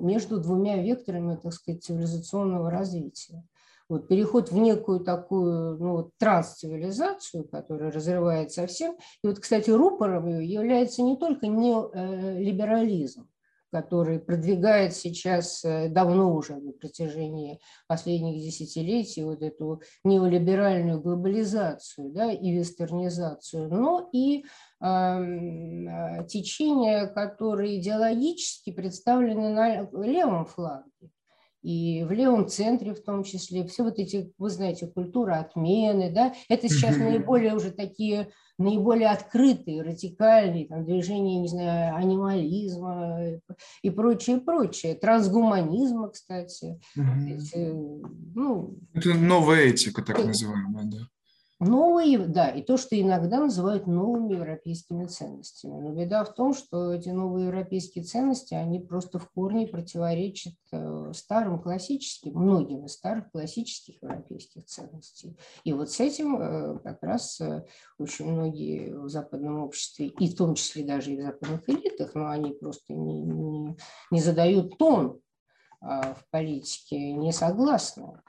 между 0.00 0.38
двумя 0.40 0.76
векторами, 0.82 1.36
так 1.36 1.52
сказать, 1.52 1.82
цивилизационного 1.82 2.70
развития. 2.70 3.42
Вот 3.88 4.06
переход 4.06 4.52
в 4.52 4.56
некую 4.56 5.00
такую 5.00 5.76
ну, 5.78 6.12
трансцивилизацию, 6.18 7.48
которая 7.48 7.90
разрывает 7.90 8.52
совсем. 8.52 8.96
И 9.24 9.26
вот, 9.26 9.40
кстати, 9.40 9.70
рупором 9.70 10.28
ее 10.28 10.44
является 10.48 11.02
не 11.02 11.16
только 11.16 11.48
неолиберализм, 11.48 13.28
который 13.70 14.18
продвигает 14.18 14.94
сейчас 14.94 15.64
э, 15.64 15.88
давно 15.88 16.34
уже 16.34 16.56
на 16.56 16.72
протяжении 16.72 17.60
последних 17.86 18.42
десятилетий 18.42 19.22
вот 19.22 19.42
эту 19.42 19.82
неолиберальную 20.04 21.00
глобализацию 21.00 22.10
да, 22.10 22.32
и 22.32 22.50
вестернизацию, 22.50 23.68
но 23.68 24.08
и 24.12 24.44
э, 24.80 26.26
течения, 26.28 27.06
которые 27.06 27.80
идеологически 27.80 28.72
представлены 28.72 29.50
на 29.50 29.88
левом 29.92 30.46
фланге 30.46 31.10
и 31.62 32.04
в 32.04 32.12
левом 32.12 32.48
центре 32.48 32.94
в 32.94 33.02
том 33.02 33.22
числе, 33.22 33.66
все 33.66 33.84
вот 33.84 33.98
эти, 33.98 34.32
вы 34.38 34.50
знаете, 34.50 34.86
культура 34.86 35.40
отмены, 35.40 36.10
да, 36.10 36.34
это 36.48 36.68
сейчас 36.68 36.96
наиболее 36.96 37.54
уже 37.54 37.70
такие 37.70 38.30
наиболее 38.60 39.08
открытые, 39.08 39.82
радикальные 39.82 40.66
там, 40.66 40.84
движения, 40.84 41.40
не 41.40 41.48
знаю, 41.48 41.96
анимализма 41.96 43.40
и 43.82 43.90
прочее, 43.90 44.38
прочее. 44.38 44.94
Трансгуманизма, 44.94 46.10
кстати. 46.10 46.78
Угу. 46.94 47.28
Эти, 47.28 47.72
ну, 48.34 48.76
Это 48.92 49.14
новая 49.14 49.60
этика, 49.68 50.02
так 50.02 50.24
называемая, 50.24 50.84
да 50.84 50.98
новые, 51.60 52.18
да, 52.18 52.48
и 52.48 52.62
то, 52.62 52.76
что 52.76 53.00
иногда 53.00 53.38
называют 53.38 53.86
новыми 53.86 54.32
европейскими 54.32 55.04
ценностями. 55.04 55.80
Но 55.80 55.92
беда 55.92 56.24
в 56.24 56.34
том, 56.34 56.54
что 56.54 56.94
эти 56.94 57.10
новые 57.10 57.46
европейские 57.46 58.04
ценности, 58.04 58.54
они 58.54 58.80
просто 58.80 59.18
в 59.18 59.30
корне 59.30 59.66
противоречат 59.66 60.54
э, 60.72 61.12
старым 61.14 61.60
классическим, 61.60 62.32
многим 62.32 62.86
из 62.86 62.94
старых 62.94 63.30
классических 63.30 64.02
европейских 64.02 64.64
ценностей. 64.64 65.36
И 65.64 65.72
вот 65.74 65.90
с 65.90 66.00
этим 66.00 66.40
э, 66.40 66.78
как 66.78 67.02
раз 67.02 67.40
э, 67.40 67.64
очень 67.98 68.32
многие 68.32 68.94
в 68.96 69.08
западном 69.10 69.62
обществе, 69.62 70.06
и 70.06 70.28
в 70.28 70.36
том 70.36 70.54
числе 70.54 70.84
даже 70.84 71.12
и 71.12 71.20
в 71.20 71.22
западных 71.22 71.68
элитах, 71.68 72.14
но 72.14 72.28
они 72.28 72.52
просто 72.52 72.94
не, 72.94 73.20
не, 73.20 73.76
не 74.10 74.20
задают 74.20 74.78
тон 74.78 75.20
а, 75.82 76.14
в 76.14 76.28
политике, 76.30 77.12
не 77.12 77.32
согласны. 77.32 78.20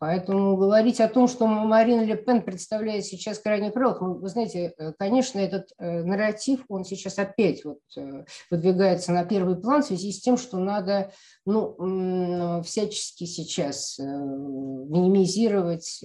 Поэтому 0.00 0.56
говорить 0.56 0.98
о 0.98 1.08
том, 1.08 1.28
что 1.28 1.46
Марин 1.46 2.02
Ле 2.04 2.16
Пен 2.16 2.40
представляет 2.40 3.04
сейчас 3.04 3.38
крайне 3.38 3.70
правых, 3.70 4.00
ну, 4.00 4.14
вы 4.14 4.30
знаете, 4.30 4.72
э, 4.78 4.94
конечно, 4.98 5.38
этот 5.38 5.72
э, 5.76 6.02
нарратив, 6.02 6.64
он 6.68 6.84
сейчас 6.84 7.18
опять 7.18 7.66
вот 7.66 7.80
э, 7.98 8.24
выдвигается 8.50 9.12
на 9.12 9.26
первый 9.26 9.60
план 9.60 9.82
в 9.82 9.86
связи 9.86 10.10
с 10.10 10.22
тем, 10.22 10.38
что 10.38 10.56
надо 10.56 11.12
ну, 11.44 12.62
всячески 12.62 13.24
сейчас 13.24 13.98
минимизировать 13.98 16.02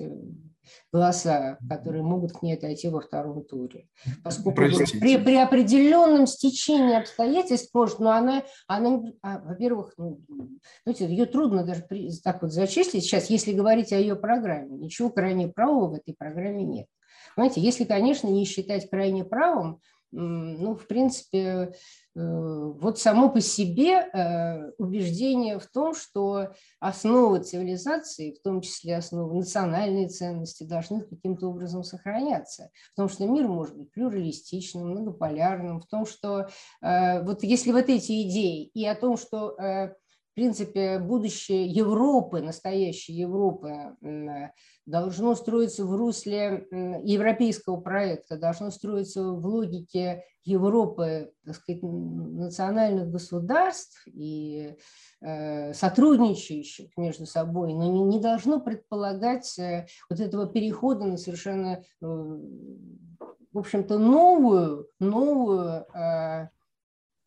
голоса, 0.92 1.58
которые 1.70 2.04
могут 2.04 2.34
к 2.34 2.42
ней 2.42 2.56
отойти 2.56 2.90
во 2.90 3.02
втором 3.02 3.44
туре. 3.44 3.88
Поскольку 4.24 4.56
при, 4.56 5.18
при 5.18 5.36
определенном 5.38 6.28
стечении 6.28 6.98
обстоятельств 6.98 7.74
может, 7.74 8.00
но 8.00 8.12
она, 8.12 8.44
она 8.68 9.02
а, 9.22 9.40
во-первых, 9.40 9.94
ну, 9.98 10.22
знаете, 10.84 11.08
ее 11.08 11.26
трудно 11.26 11.64
даже 11.64 11.84
при, 11.84 12.12
так 12.24 12.42
вот 12.42 12.52
зачислить 12.52 13.04
сейчас, 13.04 13.30
если 13.30 13.54
говорить 13.54 13.94
о 13.94 14.00
ее 14.00 14.16
программе. 14.16 14.78
Ничего 14.78 15.10
крайне 15.10 15.48
правого 15.48 15.90
в 15.90 15.94
этой 15.94 16.14
программе 16.14 16.64
нет. 16.64 16.88
Понимаете, 17.36 17.62
если, 17.62 17.84
конечно, 17.84 18.28
не 18.28 18.46
считать 18.46 18.90
крайне 18.90 19.26
правым, 19.26 19.82
ну, 20.18 20.76
в 20.76 20.88
принципе, 20.88 21.74
Э, 22.16 22.72
вот 22.80 22.98
само 22.98 23.30
по 23.30 23.42
себе 23.42 24.00
э, 24.00 24.72
убеждение 24.78 25.60
в 25.60 25.68
том, 25.68 25.94
что 25.94 26.54
основы 26.80 27.40
цивилизации, 27.40 28.34
в 28.34 28.42
том 28.42 28.62
числе 28.62 28.96
основы 28.96 29.36
национальной 29.36 30.08
ценности, 30.08 30.64
должны 30.64 31.02
каким-то 31.02 31.50
образом 31.50 31.84
сохраняться. 31.84 32.72
В 32.94 32.96
том, 32.96 33.10
что 33.10 33.28
мир 33.28 33.48
может 33.48 33.76
быть 33.78 33.92
плюралистичным, 33.92 34.92
многополярным, 34.92 35.82
в 35.82 35.88
том, 35.88 36.06
что 36.06 36.48
э, 36.82 37.22
вот 37.24 37.44
если 37.44 37.74
вот 37.74 37.90
эти 37.90 38.24
идеи 38.24 38.64
и 38.74 38.86
о 38.86 38.96
том, 38.96 39.18
что 39.18 39.58
в 40.36 40.38
принципе, 40.38 41.00
будущее 41.00 41.66
Европы, 41.66 42.42
настоящей 42.42 43.14
Европы, 43.14 43.96
должно 44.86 45.34
строиться 45.34 45.86
в 45.86 45.96
русле 45.96 46.68
европейского 47.06 47.78
проекта, 47.78 48.38
должно 48.38 48.70
строиться 48.70 49.24
в 49.24 49.46
логике 49.46 50.26
Европы, 50.44 51.32
так 51.46 51.56
сказать, 51.56 51.82
национальных 51.82 53.10
государств 53.12 54.06
и 54.08 54.76
э, 55.22 55.74
сотрудничающих 55.74 56.90
между 56.98 57.26
собой, 57.26 57.74
но 57.74 57.90
не, 57.90 58.02
не 58.02 58.20
должно 58.20 58.60
предполагать 58.60 59.58
э, 59.58 59.88
вот 60.10 60.20
этого 60.20 60.48
перехода 60.48 61.06
на 61.06 61.16
совершенно, 61.16 61.76
э, 61.78 61.82
в 62.02 63.58
общем-то, 63.58 63.98
новую, 63.98 64.90
новую 65.00 65.86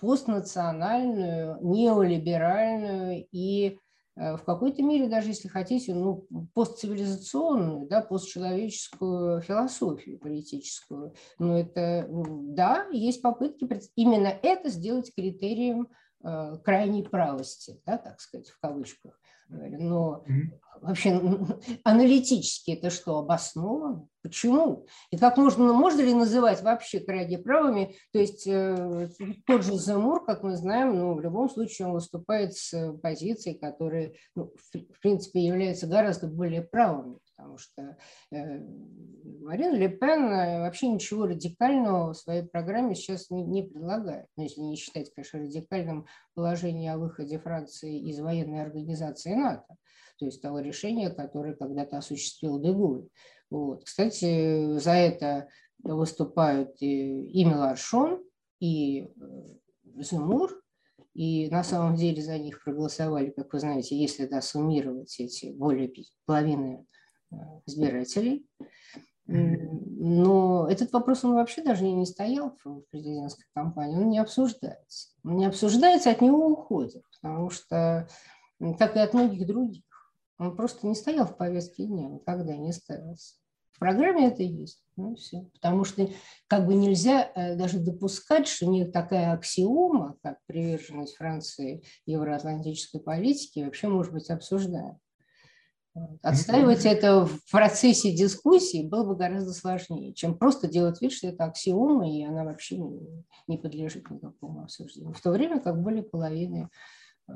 постнациональную, 0.00 1.58
неолиберальную 1.60 3.26
и 3.30 3.78
э, 4.16 4.36
в 4.36 4.44
какой-то 4.44 4.82
мере, 4.82 5.08
даже 5.08 5.28
если 5.28 5.48
хотите, 5.48 5.94
ну, 5.94 6.26
постцивилизационную, 6.54 7.86
да, 7.88 8.00
постчеловеческую 8.00 9.40
философию 9.40 10.18
политическую. 10.18 11.14
Но 11.38 11.58
это, 11.58 12.06
да, 12.08 12.86
есть 12.92 13.22
попытки 13.22 13.68
именно 13.96 14.28
это 14.28 14.68
сделать 14.68 15.12
критерием 15.14 15.88
крайней 16.22 17.02
правости, 17.02 17.80
да, 17.86 17.98
так 17.98 18.20
сказать, 18.20 18.48
в 18.48 18.58
кавычках. 18.60 19.18
Но 19.48 20.24
вообще 20.80 21.20
аналитически 21.84 22.72
это 22.72 22.90
что, 22.90 23.18
обосновано? 23.18 24.06
Почему? 24.22 24.86
И 25.10 25.16
как 25.16 25.36
можно, 25.38 25.72
можно 25.72 26.02
ли 26.02 26.12
называть 26.12 26.62
вообще 26.62 27.00
крайне 27.00 27.38
правыми? 27.38 27.96
То 28.12 28.18
есть 28.18 28.46
э, 28.46 29.08
тот 29.46 29.64
же 29.64 29.74
Замур, 29.74 30.24
как 30.24 30.42
мы 30.42 30.56
знаем, 30.56 30.98
ну, 30.98 31.14
в 31.14 31.20
любом 31.20 31.48
случае 31.48 31.88
он 31.88 31.94
выступает 31.94 32.54
с 32.54 32.92
позицией, 33.02 33.58
которая, 33.58 34.12
ну, 34.34 34.52
в, 34.72 35.00
принципе, 35.00 35.40
является 35.40 35.86
гораздо 35.86 36.26
более 36.26 36.62
правыми, 36.62 37.18
потому 37.38 37.56
что 37.56 37.96
э, 38.32 38.58
Марин 39.40 39.76
Ле 39.76 39.88
Пен 39.88 40.24
э, 40.24 40.60
вообще 40.60 40.88
ничего 40.88 41.24
радикального 41.26 42.12
в 42.12 42.16
своей 42.16 42.42
программе 42.42 42.96
сейчас 42.96 43.30
не, 43.30 43.44
не 43.44 43.62
предлагает. 43.62 44.26
Ну, 44.36 44.42
если 44.42 44.60
не 44.60 44.74
считать, 44.76 45.14
конечно, 45.14 45.38
радикальным 45.38 46.06
положение 46.34 46.92
о 46.92 46.98
выходе 46.98 47.38
Франции 47.38 48.10
из 48.10 48.18
военной 48.18 48.60
организации 48.60 49.34
НАТО 49.34 49.76
то 50.18 50.24
есть 50.24 50.42
того 50.42 50.58
решения, 50.58 51.10
которое 51.10 51.54
когда-то 51.54 51.98
осуществил 51.98 52.60
Деголь. 52.60 53.06
Вот. 53.50 53.84
Кстати, 53.84 54.76
за 54.78 54.90
это 54.90 55.48
выступают 55.84 56.76
и 56.80 57.44
Меларшон, 57.44 58.24
и 58.58 59.02
э, 59.02 59.08
Зумур, 60.02 60.60
и 61.14 61.48
на 61.50 61.62
самом 61.62 61.94
деле 61.94 62.20
за 62.20 62.36
них 62.36 62.62
проголосовали, 62.64 63.30
как 63.30 63.52
вы 63.52 63.60
знаете, 63.60 63.96
если 63.96 64.26
да, 64.26 64.42
суммировать 64.42 65.14
эти 65.20 65.52
более 65.52 65.92
половины 66.26 66.84
э, 66.84 66.97
избирателей. 67.66 68.46
Но 69.26 70.66
этот 70.70 70.90
вопрос 70.92 71.22
он 71.22 71.34
вообще 71.34 71.62
даже 71.62 71.84
не 71.84 72.06
стоял 72.06 72.56
в 72.64 72.80
президентской 72.90 73.44
кампании, 73.54 73.98
он 73.98 74.08
не 74.08 74.18
обсуждается. 74.18 75.10
Он 75.22 75.36
не 75.36 75.46
обсуждается, 75.46 76.10
от 76.10 76.22
него 76.22 76.46
уходят, 76.46 77.02
потому 77.20 77.50
что, 77.50 78.08
как 78.78 78.96
и 78.96 79.00
от 79.00 79.12
многих 79.12 79.46
других, 79.46 79.84
он 80.38 80.56
просто 80.56 80.86
не 80.86 80.94
стоял 80.94 81.26
в 81.26 81.36
повестке 81.36 81.84
дня, 81.84 82.08
никогда 82.08 82.56
не 82.56 82.72
ставился. 82.72 83.34
В 83.72 83.78
программе 83.78 84.26
это 84.26 84.42
есть. 84.42 84.82
Ну, 84.96 85.14
все. 85.14 85.42
Потому 85.54 85.84
что 85.84 86.08
как 86.48 86.66
бы 86.66 86.74
нельзя 86.74 87.30
э, 87.32 87.54
даже 87.54 87.78
допускать, 87.78 88.48
что 88.48 88.66
не 88.66 88.84
такая 88.84 89.32
аксиома, 89.32 90.16
как 90.20 90.38
приверженность 90.46 91.16
Франции 91.16 91.84
евроатлантической 92.04 93.00
политике, 93.00 93.64
вообще 93.64 93.86
может 93.86 94.12
быть 94.12 94.30
обсуждаема. 94.30 94.98
Отстаивать 96.22 96.84
это 96.84 97.26
в 97.26 97.50
процессе 97.50 98.14
дискуссии 98.14 98.86
было 98.86 99.04
бы 99.04 99.16
гораздо 99.16 99.52
сложнее, 99.52 100.14
чем 100.14 100.36
просто 100.36 100.68
делать 100.68 101.00
вид, 101.00 101.12
что 101.12 101.28
это 101.28 101.44
аксиома, 101.44 102.10
и 102.10 102.24
она 102.24 102.44
вообще 102.44 102.76
не 103.46 103.58
подлежит 103.58 104.10
никакому 104.10 104.62
обсуждению. 104.62 105.14
В 105.14 105.20
то 105.20 105.30
время 105.30 105.60
как 105.60 105.80
более 105.82 106.02
половины 106.02 106.68
э, 107.28 107.32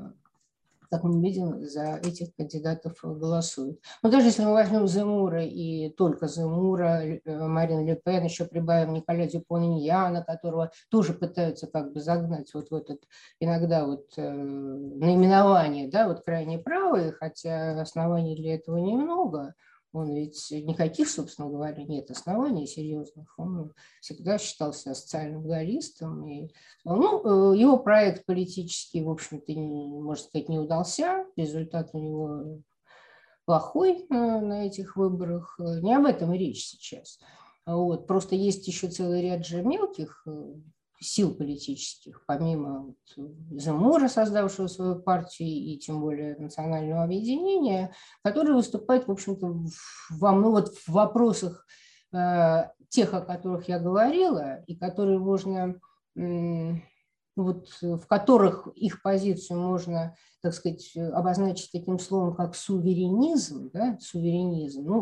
как 0.89 1.03
мы 1.03 1.21
видим, 1.21 1.65
за 1.65 1.99
этих 2.03 2.35
кандидатов 2.35 2.97
голосуют. 3.01 3.79
Но 4.01 4.09
даже 4.09 4.27
если 4.27 4.43
мы 4.43 4.53
возьмем 4.53 4.87
Земура 4.87 5.43
и 5.43 5.89
только 5.89 6.27
Земура, 6.27 7.03
э, 7.03 7.19
Марин 7.25 7.85
Ле 7.85 7.95
Пен, 7.95 8.23
еще 8.23 8.45
прибавим 8.45 8.93
Николя 8.93 9.27
Дюпон-Иньяна, 9.27 10.23
которого 10.23 10.71
тоже 10.89 11.13
пытаются 11.13 11.67
как 11.67 11.93
бы 11.93 11.99
загнать 11.99 12.53
вот 12.53 12.69
в 12.69 12.75
этот 12.75 13.01
иногда 13.39 13.85
вот 13.85 14.05
э, 14.17 14.31
наименование, 14.31 15.89
да, 15.89 16.07
вот 16.07 16.23
крайне 16.23 16.57
правые, 16.59 17.11
хотя 17.11 17.79
оснований 17.81 18.35
для 18.35 18.55
этого 18.55 18.77
немного– 18.77 19.53
он 19.93 20.11
ведь 20.11 20.49
никаких, 20.49 21.07
собственно 21.07 21.49
говоря, 21.49 21.83
нет 21.83 22.09
оснований 22.09 22.65
серьезных. 22.65 23.31
Он 23.37 23.73
всегда 24.01 24.39
считался 24.39 24.95
социальным 24.95 25.47
галлистом. 25.47 26.27
И, 26.27 26.51
ну, 26.83 27.53
э, 27.53 27.57
его 27.57 27.77
проект 27.77 28.25
политический, 28.25 29.03
в 29.03 29.09
общем-то, 29.11 29.53
можно 29.53 30.25
сказать, 30.25 30.49
не 30.49 30.57
удался. 30.57 31.25
Результат 31.37 31.91
у 31.93 31.99
него 31.99 32.59
плохой 33.45 34.05
на, 34.09 34.41
на 34.41 34.65
этих 34.65 34.97
выборах. 34.97 35.59
Не 35.59 35.95
об 35.95 36.05
этом 36.05 36.33
речь 36.33 36.65
сейчас. 36.65 37.19
Вот. 37.67 38.07
Просто 38.07 38.35
есть 38.35 38.67
еще 38.67 38.87
целый 38.87 39.21
ряд 39.21 39.45
же 39.45 39.61
мелких 39.61 40.25
сил 41.03 41.35
политических, 41.35 42.23
помимо 42.25 42.95
Замора, 43.51 44.07
создавшего 44.07 44.67
свою 44.67 45.01
партию, 45.01 45.49
и 45.49 45.77
тем 45.77 46.01
более 46.01 46.35
национального 46.37 47.03
объединения, 47.03 47.93
которые 48.23 48.55
выступают, 48.55 49.07
в 49.07 49.11
общем-то, 49.11 49.65
во, 50.09 50.31
ну, 50.31 50.51
вот 50.51 50.73
вопросах 50.87 51.65
э, 52.13 52.69
тех, 52.89 53.13
о 53.13 53.21
которых 53.21 53.67
я 53.67 53.79
говорила, 53.79 54.63
и 54.67 54.75
которые 54.75 55.19
можно 55.19 55.79
вот, 57.35 57.69
э, 57.81 57.95
в 57.95 58.05
которых 58.07 58.67
их 58.75 59.01
позицию 59.01 59.59
можно, 59.59 60.15
так 60.41 60.53
сказать, 60.53 60.95
обозначить 60.95 61.71
таким 61.71 61.99
словом, 61.99 62.35
как 62.35 62.55
суверенизм, 62.55 63.71
да, 63.71 63.97
суверенизм, 63.99 64.83
ну, 64.85 64.99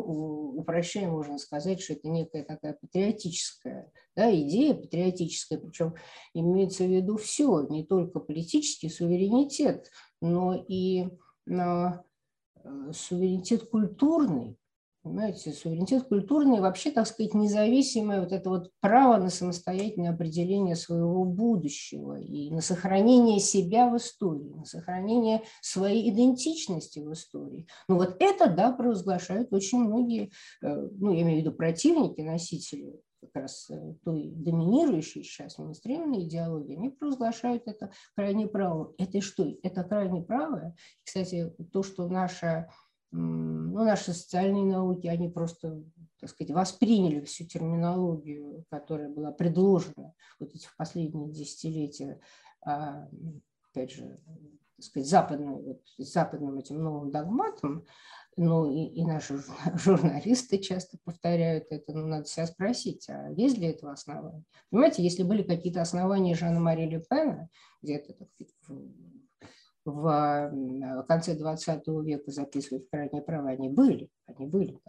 упрощая 0.58 1.10
можно 1.10 1.38
сказать, 1.38 1.82
что 1.82 1.94
это 1.94 2.08
некая 2.08 2.44
такая 2.44 2.78
патриотическая 2.80 3.91
да, 4.15 4.34
идея, 4.34 4.74
патриотическая, 4.74 5.60
причем 5.60 5.96
имеется 6.34 6.84
в 6.84 6.89
виду 6.89 7.17
все, 7.17 7.67
не 7.67 7.86
только 7.86 8.20
политический 8.20 8.89
суверенитет, 8.89 9.89
но 10.22 10.65
и 10.67 11.08
э, 11.48 11.89
суверенитет 12.94 13.70
культурный, 13.70 14.58
Понимаете, 15.04 15.52
суверенитет 15.52 16.04
культурный 16.04 16.60
вообще, 16.60 16.92
так 16.92 17.08
сказать, 17.08 17.34
независимое 17.34 18.20
вот 18.20 18.32
это 18.32 18.50
вот 18.50 18.72
право 18.82 19.18
на 19.18 19.30
самостоятельное 19.30 20.12
определение 20.12 20.76
своего 20.76 21.24
будущего 21.24 22.20
и 22.20 22.52
на 22.52 22.62
сохранение 22.62 23.40
себя 23.40 23.90
в 23.90 23.98
истории, 23.98 24.54
на 24.54 24.66
сохранение 24.66 25.42
своей 25.60 26.08
идентичности 26.12 27.00
в 27.00 27.12
истории. 27.14 27.68
Ну 27.88 27.96
вот 27.96 28.18
это, 28.20 28.48
да, 28.48 28.72
провозглашают 28.72 29.52
очень 29.54 29.80
многие, 29.80 30.32
э, 30.62 30.90
ну 31.00 31.12
я 31.14 31.24
имею 31.24 31.40
в 31.40 31.46
виду 31.46 31.56
противники, 31.56 32.22
носители 32.22 33.02
как 33.22 33.44
раз 33.44 33.72
э, 33.72 33.96
той 34.04 34.30
доминирующей 34.36 35.24
сейчас 35.24 35.58
мейнстримной 35.58 36.26
идеологии, 36.26 36.76
они 36.76 36.90
провозглашают 36.90 37.64
это 37.66 37.92
крайне 38.16 38.48
правым. 38.48 38.94
Это 39.00 39.20
что? 39.22 39.48
Это 39.64 39.84
крайне 39.84 40.22
правое. 40.22 40.76
Кстати, 41.04 41.52
то, 41.72 41.82
что 41.82 42.08
наша 42.08 42.70
ну, 43.12 43.84
наши 43.84 44.13
социальные 44.13 44.65
науки, 44.65 45.08
они 45.08 45.30
просто, 45.30 45.84
так 46.19 46.30
сказать, 46.30 46.52
восприняли 46.52 47.24
всю 47.26 47.45
терминологию, 47.45 48.65
которая 48.69 49.10
была 49.10 49.32
предложена 49.32 50.13
вот 50.39 50.54
эти 50.54 50.67
последние 50.78 51.32
десятилетия, 51.32 52.19
а, 52.65 53.08
опять 53.69 53.91
же, 53.91 54.19
так 54.78 54.86
сказать, 54.86 55.10
западным, 55.10 55.62
вот, 55.62 55.82
западным 55.97 56.58
этим 56.58 56.82
новым 56.82 57.12
догматом, 57.12 57.86
ну 58.38 58.71
и, 58.71 58.86
и 58.86 59.06
наши 59.06 59.41
журналисты 59.76 60.58
часто 60.58 60.97
повторяют 61.04 61.65
это, 61.69 61.93
ну 61.93 62.08
надо 62.08 62.26
себя 62.26 62.47
спросить, 62.47 63.10
а 63.10 63.30
есть 63.32 63.58
ли 63.58 63.67
этого 63.67 63.91
основания? 63.91 64.43
Понимаете, 64.69 65.04
если 65.04 65.24
были 65.24 65.43
какие-то 65.43 65.82
основания 65.82 66.36
Жана 66.36 66.60
Мари 66.60 66.86
Ле 66.86 67.04
где-то 67.82 68.13
так 68.13 68.30
сказать, 68.30 68.56
в 69.86 71.04
конце 71.08 71.36
20 71.36 71.88
века 72.04 72.32
записывать 72.32 72.89
крайние 72.89 73.22
права, 73.22 73.50
они 73.50 73.70
были, 73.70 74.10
они 74.28 74.46
были. 74.48 74.80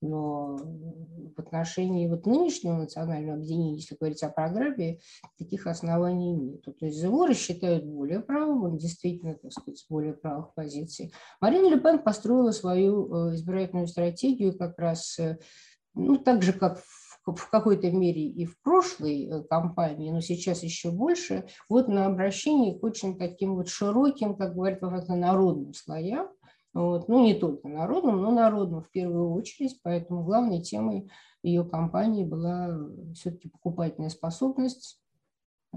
Но 0.00 0.56
в 0.56 1.38
отношении 1.38 2.08
вот 2.08 2.26
нынешнего 2.26 2.74
национального 2.74 3.38
объединения, 3.38 3.76
если 3.76 3.96
говорить 3.98 4.22
о 4.22 4.28
программе, 4.28 4.98
таких 5.38 5.66
оснований 5.66 6.32
нет. 6.32 6.62
То 6.62 6.86
есть 6.86 6.98
Земора 6.98 7.32
считают 7.32 7.86
более 7.86 8.20
правым, 8.20 8.64
он 8.64 8.76
действительно, 8.76 9.34
так 9.34 9.52
сказать, 9.52 9.78
с 9.78 9.88
более 9.88 10.12
правых 10.12 10.52
позиций. 10.54 11.12
Марина 11.40 11.68
Ле 11.68 11.80
Пен 11.80 12.02
построила 12.02 12.50
свою 12.50 13.30
э, 13.30 13.34
избирательную 13.34 13.86
стратегию 13.86 14.56
как 14.56 14.78
раз, 14.78 15.18
э, 15.18 15.38
ну, 15.94 16.18
так 16.18 16.42
же, 16.42 16.52
как 16.52 16.80
в 16.80 17.03
в 17.26 17.50
какой-то 17.50 17.90
мере 17.90 18.26
и 18.26 18.44
в 18.44 18.60
прошлой 18.60 19.24
э, 19.24 19.42
кампании, 19.44 20.10
но 20.10 20.20
сейчас 20.20 20.62
еще 20.62 20.90
больше, 20.90 21.46
вот 21.68 21.88
на 21.88 22.06
обращении 22.06 22.78
к 22.78 22.84
очень 22.84 23.18
таким 23.18 23.54
вот 23.54 23.68
широким, 23.68 24.36
как 24.36 24.54
говорят 24.54 24.82
во 24.82 25.16
народным 25.16 25.72
слоям, 25.72 26.28
вот, 26.74 27.08
ну 27.08 27.24
не 27.24 27.34
только 27.34 27.68
народным, 27.68 28.20
но 28.20 28.30
народным 28.30 28.82
в 28.82 28.90
первую 28.90 29.32
очередь, 29.32 29.80
поэтому 29.82 30.24
главной 30.24 30.60
темой 30.60 31.08
ее 31.42 31.64
кампании 31.64 32.24
была 32.24 32.68
э, 32.68 33.12
все-таки 33.14 33.48
покупательная 33.48 34.10
способность 34.10 35.00
э, 35.72 35.76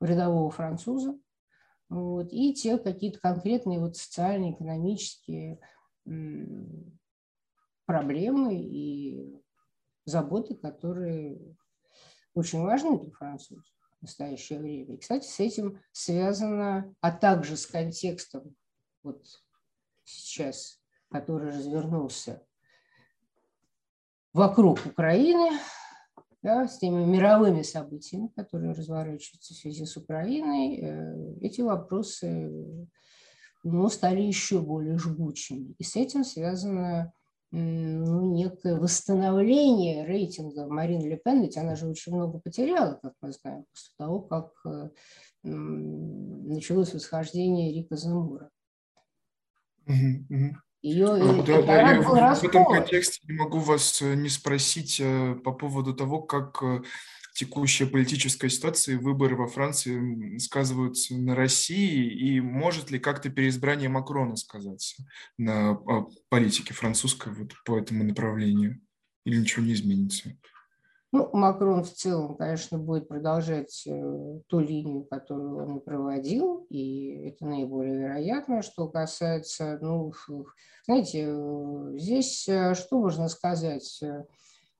рядового 0.00 0.50
француза, 0.50 1.18
вот, 1.90 2.32
и 2.32 2.54
те 2.54 2.78
какие-то 2.78 3.20
конкретные 3.20 3.78
вот 3.78 3.96
социальные, 3.96 4.54
экономические 4.54 5.60
проблемы 7.84 8.56
и 8.56 9.41
заботы, 10.04 10.54
которые 10.54 11.56
очень 12.34 12.60
важны 12.62 12.98
для 12.98 13.10
французов 13.10 13.64
в 13.98 14.02
настоящее 14.02 14.58
время. 14.58 14.94
И, 14.94 14.98
кстати, 14.98 15.26
с 15.26 15.38
этим 15.40 15.80
связано, 15.92 16.94
а 17.00 17.12
также 17.12 17.56
с 17.56 17.66
контекстом 17.66 18.54
вот 19.02 19.24
сейчас, 20.04 20.80
который 21.10 21.50
развернулся 21.50 22.42
вокруг 24.32 24.84
Украины, 24.86 25.58
да, 26.42 26.66
с 26.66 26.78
теми 26.78 27.04
мировыми 27.04 27.62
событиями, 27.62 28.28
которые 28.34 28.72
разворачиваются 28.72 29.54
в 29.54 29.56
связи 29.56 29.84
с 29.86 29.96
Украиной, 29.96 30.80
э, 30.80 31.36
эти 31.40 31.60
вопросы 31.60 32.88
ну, 33.62 33.88
стали 33.88 34.22
еще 34.22 34.60
более 34.60 34.98
жгучими. 34.98 35.74
И 35.78 35.84
с 35.84 35.94
этим 35.94 36.24
связано 36.24 37.12
ну, 37.52 38.34
некое 38.34 38.76
восстановление 38.76 40.06
рейтинга 40.06 40.66
Марины 40.66 41.06
Ле 41.06 41.16
Пен, 41.22 41.42
ведь 41.42 41.58
она 41.58 41.76
же 41.76 41.86
очень 41.86 42.14
много 42.14 42.38
потеряла, 42.38 42.98
как 43.02 43.12
мы 43.20 43.32
знаем, 43.32 43.66
после 43.70 43.92
того, 43.98 44.20
как 44.20 44.52
э, 44.64 44.88
началось 45.42 46.94
восхождение 46.94 47.74
Рика 47.74 47.96
Замура. 47.96 48.48
Ее 50.80 51.06
ну, 51.06 51.44
да, 51.44 51.62
да, 51.62 51.92
я 51.92 52.00
в, 52.00 52.40
в 52.40 52.44
этом 52.44 52.64
контексте 52.64 53.20
не 53.28 53.34
могу 53.34 53.58
вас 53.58 54.00
э, 54.00 54.14
не 54.14 54.30
спросить 54.30 54.98
э, 55.00 55.34
по 55.44 55.52
поводу 55.52 55.94
того, 55.94 56.22
как 56.22 56.62
текущая 57.34 57.86
политическая 57.86 58.48
ситуация 58.48 58.94
и 58.94 58.98
выборы 58.98 59.36
во 59.36 59.46
Франции 59.46 60.38
сказываются 60.38 61.14
на 61.14 61.34
России, 61.34 62.06
и 62.10 62.40
может 62.40 62.90
ли 62.90 62.98
как-то 62.98 63.30
переизбрание 63.30 63.88
Макрона 63.88 64.36
сказаться 64.36 65.04
на 65.38 65.70
а, 65.72 66.06
политике 66.28 66.74
французской 66.74 67.32
вот 67.32 67.52
по 67.64 67.78
этому 67.78 68.04
направлению? 68.04 68.80
Или 69.24 69.38
ничего 69.38 69.64
не 69.64 69.74
изменится? 69.74 70.36
Ну, 71.12 71.28
Макрон 71.34 71.84
в 71.84 71.92
целом, 71.92 72.36
конечно, 72.36 72.78
будет 72.78 73.06
продолжать 73.06 73.86
э, 73.86 74.40
ту 74.46 74.60
линию, 74.60 75.04
которую 75.04 75.56
он 75.56 75.80
проводил, 75.80 76.66
и 76.70 77.28
это 77.28 77.44
наиболее 77.44 77.98
вероятно. 77.98 78.62
Что 78.62 78.88
касается, 78.88 79.78
ну, 79.82 80.14
знаете, 80.86 81.26
э, 81.28 81.98
здесь 81.98 82.48
э, 82.48 82.74
что 82.74 82.98
можно 82.98 83.28
сказать? 83.28 84.02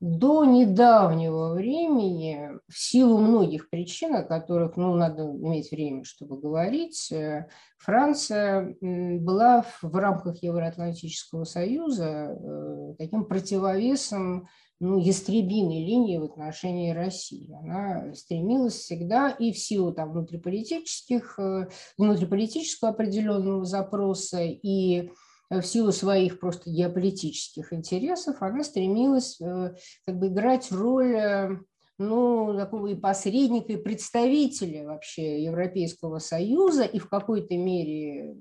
До 0.02 0.44
недавнего 0.44 1.54
времени, 1.54 2.50
в 2.66 2.76
силу 2.76 3.18
многих 3.18 3.70
причин, 3.70 4.16
о 4.16 4.24
которых 4.24 4.76
ну, 4.76 4.96
надо 4.96 5.22
иметь 5.22 5.70
время, 5.70 6.02
чтобы 6.02 6.40
говорить, 6.40 7.12
э, 7.12 7.46
Франция 7.78 8.76
была 8.80 9.64
в 9.80 9.94
рамках 9.94 10.42
Евроатлантического 10.42 11.44
союза 11.44 12.36
э, 12.36 12.94
таким 12.98 13.26
противовесом 13.26 14.48
ну, 14.80 14.98
ястребиной 14.98 15.84
линии 15.84 16.18
в 16.18 16.24
отношении 16.24 16.90
России. 16.90 17.56
Она 17.62 18.12
стремилась 18.14 18.74
всегда 18.74 19.30
и 19.30 19.52
в 19.52 19.58
силу 19.58 19.92
там, 19.92 20.10
внутриполитических, 20.10 21.38
э, 21.38 21.68
внутриполитического 21.96 22.90
определенного 22.90 23.64
запроса, 23.64 24.42
и 24.42 25.12
в 25.60 25.66
силу 25.66 25.92
своих 25.92 26.40
просто 26.40 26.70
геополитических 26.70 27.72
интересов, 27.72 28.36
она 28.40 28.64
стремилась 28.64 29.40
э, 29.40 29.74
как 30.06 30.18
бы 30.18 30.28
играть 30.28 30.70
роль 30.72 31.14
э, 31.14 31.58
ну, 31.98 32.54
такого 32.56 32.88
и 32.88 32.94
посредника, 32.94 33.72
и 33.72 33.76
представителя 33.76 34.86
вообще 34.86 35.42
Европейского 35.44 36.18
Союза 36.18 36.84
и 36.84 36.98
в 36.98 37.08
какой-то 37.08 37.56
мере 37.56 38.34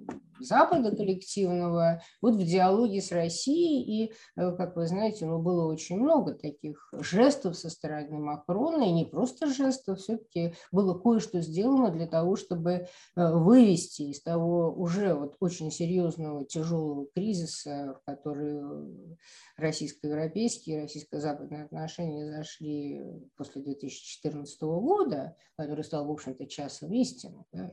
Запада 0.44 0.96
коллективного 0.96 2.02
вот 2.22 2.36
в 2.36 2.44
диалоге 2.44 3.02
с 3.02 3.12
Россией. 3.12 4.06
И, 4.06 4.14
э, 4.38 4.52
как 4.56 4.76
вы 4.76 4.88
знаете, 4.88 5.26
ну, 5.26 5.40
было 5.40 5.72
очень 5.72 5.98
много 5.98 6.34
таких 6.34 6.94
жестов 6.94 7.58
со 7.58 7.70
стороны 7.70 8.20
Макрона, 8.20 8.84
и 8.84 8.92
не 8.92 9.06
просто 9.06 9.48
жестов, 9.48 10.00
все-таки 10.00 10.54
было 10.72 10.98
кое-что 10.98 11.42
сделано 11.42 11.92
для 11.92 12.08
того, 12.08 12.36
чтобы 12.36 12.72
э, 12.72 12.88
вывести 13.16 14.04
из 14.04 14.22
того 14.22 14.74
уже 14.74 15.14
вот 15.14 15.36
очень 15.40 15.72
серьезного 15.72 16.46
тяжелого 16.46 17.08
кризиса, 17.14 18.00
в 18.02 18.06
который 18.10 18.62
российско-европейские, 19.58 20.82
российско-западные 20.82 21.64
отношения 21.66 22.26
зашли 22.26 23.02
после 23.36 23.62
2014 23.62 24.62
года, 24.62 25.36
который 25.56 25.84
стал, 25.84 26.06
в 26.06 26.12
общем-то, 26.12 26.46
часом 26.48 26.92
истины. 26.94 27.46
Да, 27.52 27.72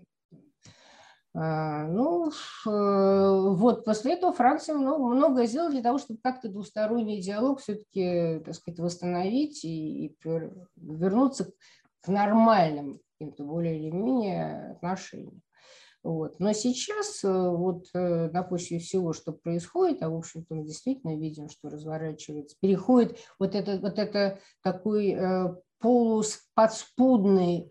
ну, 1.41 2.31
э, 2.31 3.51
вот 3.55 3.85
после 3.85 4.15
этого 4.15 4.33
Франция 4.33 4.75
много, 4.75 5.05
многое 5.05 5.47
сделала 5.47 5.71
для 5.71 5.83
того, 5.83 5.99
чтобы 5.99 6.19
как-то 6.23 6.49
двусторонний 6.49 7.21
диалог 7.21 7.61
все-таки, 7.61 8.41
так 8.45 8.55
сказать, 8.55 8.81
восстановить 8.81 9.65
и, 9.65 10.07
и 10.07 10.17
вернуться 10.77 11.53
к 12.01 12.09
нормальным, 12.09 13.01
каким-то 13.13 13.45
более 13.45 13.79
или 13.79 13.91
менее 13.91 14.73
отношениям. 14.73 15.43
Вот. 16.03 16.41
Но 16.41 16.53
сейчас, 16.55 17.23
э, 17.23 17.29
вот 17.29 17.87
э, 17.95 18.31
на 18.31 18.43
почве 18.43 18.79
всего, 18.79 19.13
что 19.13 19.33
происходит, 19.33 20.03
а 20.03 20.11
в 20.11 20.17
общем-то 20.17 20.55
мы 20.55 20.65
действительно 20.65 21.17
видим, 21.17 21.49
что 21.49 21.69
разворачивается, 21.69 22.57
переходит 22.61 23.19
вот 23.39 23.55
это, 23.55 23.79
вот 23.79 23.99
это 23.99 24.41
такой 24.63 25.17
полуподспудный 25.81 27.69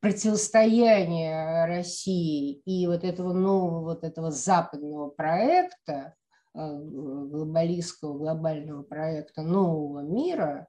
противостояние 0.00 1.66
России 1.66 2.60
и 2.64 2.86
вот 2.86 3.02
этого 3.02 3.32
нового, 3.32 3.80
вот 3.80 4.04
этого 4.04 4.30
западного 4.30 5.08
проекта, 5.10 6.14
э, 6.54 6.58
глобалистского, 6.58 8.16
глобального 8.16 8.82
проекта 8.82 9.42
нового 9.42 10.00
мира, 10.00 10.68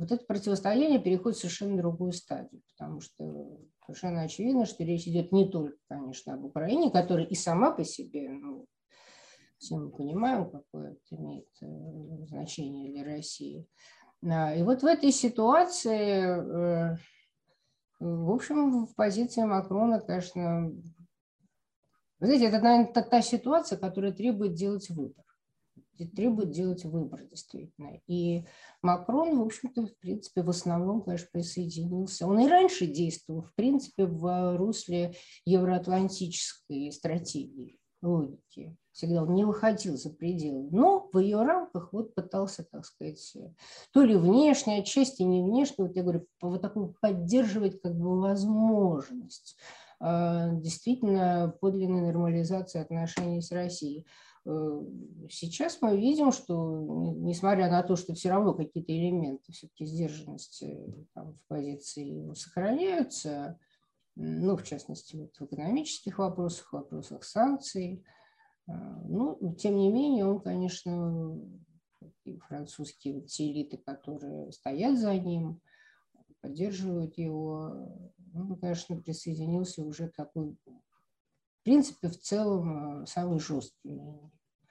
вот 0.00 0.10
это 0.10 0.24
противостояние 0.24 0.98
переходит 0.98 1.36
в 1.36 1.40
совершенно 1.42 1.76
другую 1.76 2.12
стадию, 2.12 2.62
потому 2.76 3.00
что 3.00 3.60
совершенно 3.84 4.22
очевидно, 4.22 4.64
что 4.64 4.82
речь 4.82 5.06
идет 5.06 5.30
не 5.30 5.48
только, 5.48 5.76
конечно, 5.88 6.34
об 6.34 6.44
Украине, 6.44 6.90
которая 6.90 7.26
и 7.26 7.34
сама 7.34 7.70
по 7.70 7.84
себе, 7.84 8.30
ну, 8.30 8.66
все 9.58 9.76
мы 9.76 9.90
понимаем, 9.90 10.50
какое 10.50 10.92
это 10.92 11.16
имеет 11.16 11.48
э, 11.60 12.26
значение 12.28 12.90
для 12.90 13.04
России, 13.04 13.66
и 14.22 14.62
вот 14.62 14.82
в 14.82 14.86
этой 14.86 15.12
ситуации, 15.12 16.94
э, 16.94 16.96
в 18.00 18.30
общем, 18.30 18.86
в 18.86 18.94
позиции 18.94 19.42
Макрона, 19.42 20.00
конечно, 20.00 20.72
вы 22.20 22.26
знаете, 22.26 22.46
это, 22.46 22.60
наверное, 22.60 22.92
та, 22.92 23.02
та 23.02 23.22
ситуация, 23.22 23.78
которая 23.78 24.12
требует 24.12 24.52
делать 24.52 24.90
выбор. 24.90 25.24
Требует 26.14 26.50
делать 26.50 26.84
выбор, 26.84 27.24
действительно. 27.24 28.00
И 28.06 28.44
Макрон, 28.82 29.38
в 29.38 29.42
общем-то, 29.42 29.86
в 29.86 29.98
принципе, 29.98 30.42
в 30.42 30.48
основном, 30.48 31.02
конечно, 31.02 31.28
присоединился. 31.32 32.26
Он 32.26 32.40
и 32.40 32.48
раньше 32.48 32.86
действовал, 32.86 33.42
в 33.42 33.54
принципе, 33.54 34.06
в 34.06 34.56
русле 34.56 35.14
евроатлантической 35.44 36.90
стратегии, 36.92 37.79
логики 38.02 38.76
всегда 38.92 39.22
он 39.22 39.34
не 39.34 39.44
выходил 39.44 39.96
за 39.96 40.10
пределы, 40.10 40.68
но 40.70 41.08
в 41.12 41.18
ее 41.18 41.42
рамках 41.42 41.92
вот 41.92 42.14
пытался, 42.14 42.64
так 42.64 42.84
сказать, 42.84 43.36
то 43.92 44.02
ли 44.02 44.16
внешне, 44.16 44.78
отчасти 44.78 45.22
не 45.22 45.42
внешне, 45.42 45.86
вот 45.86 45.96
я 45.96 46.02
говорю, 46.02 46.26
вот 46.42 46.60
такую 46.60 46.94
поддерживать 47.00 47.80
как 47.80 47.96
бы 47.96 48.20
возможность 48.20 49.56
а, 50.00 50.50
действительно 50.52 51.54
подлинной 51.60 52.02
нормализации 52.02 52.80
отношений 52.80 53.40
с 53.40 53.52
Россией. 53.52 54.06
Э, 54.46 54.82
сейчас 55.28 55.78
мы 55.82 55.98
видим, 55.98 56.32
что 56.32 57.14
несмотря 57.16 57.70
на 57.70 57.82
то, 57.82 57.96
что 57.96 58.14
все 58.14 58.30
равно 58.30 58.54
какие-то 58.54 58.92
элементы 58.92 59.52
все-таки 59.52 59.84
сдержанности 59.84 61.06
там, 61.14 61.34
в 61.34 61.48
позиции 61.48 62.32
сохраняются, 62.34 63.58
ну, 64.16 64.56
в 64.56 64.62
частности, 64.64 65.16
вот 65.16 65.36
в 65.38 65.44
экономических 65.44 66.18
вопросах, 66.18 66.72
вопросах 66.72 67.24
санкций, 67.24 68.04
а, 68.66 68.72
ну, 69.04 69.54
тем 69.56 69.76
не 69.76 69.90
менее, 69.90 70.26
он, 70.26 70.40
конечно, 70.40 71.38
французские 72.48 73.14
вот 73.14 73.26
те 73.26 73.50
элиты, 73.50 73.78
которые 73.78 74.52
стоят 74.52 74.98
за 74.98 75.14
ним, 75.14 75.60
поддерживают 76.40 77.18
его, 77.18 78.14
он, 78.34 78.58
конечно, 78.58 79.00
присоединился 79.00 79.82
уже 79.82 80.08
к 80.08 80.16
такой, 80.16 80.56
в 80.64 81.62
принципе, 81.64 82.08
в 82.08 82.18
целом, 82.18 83.06
самый 83.06 83.38
жесткий 83.38 84.00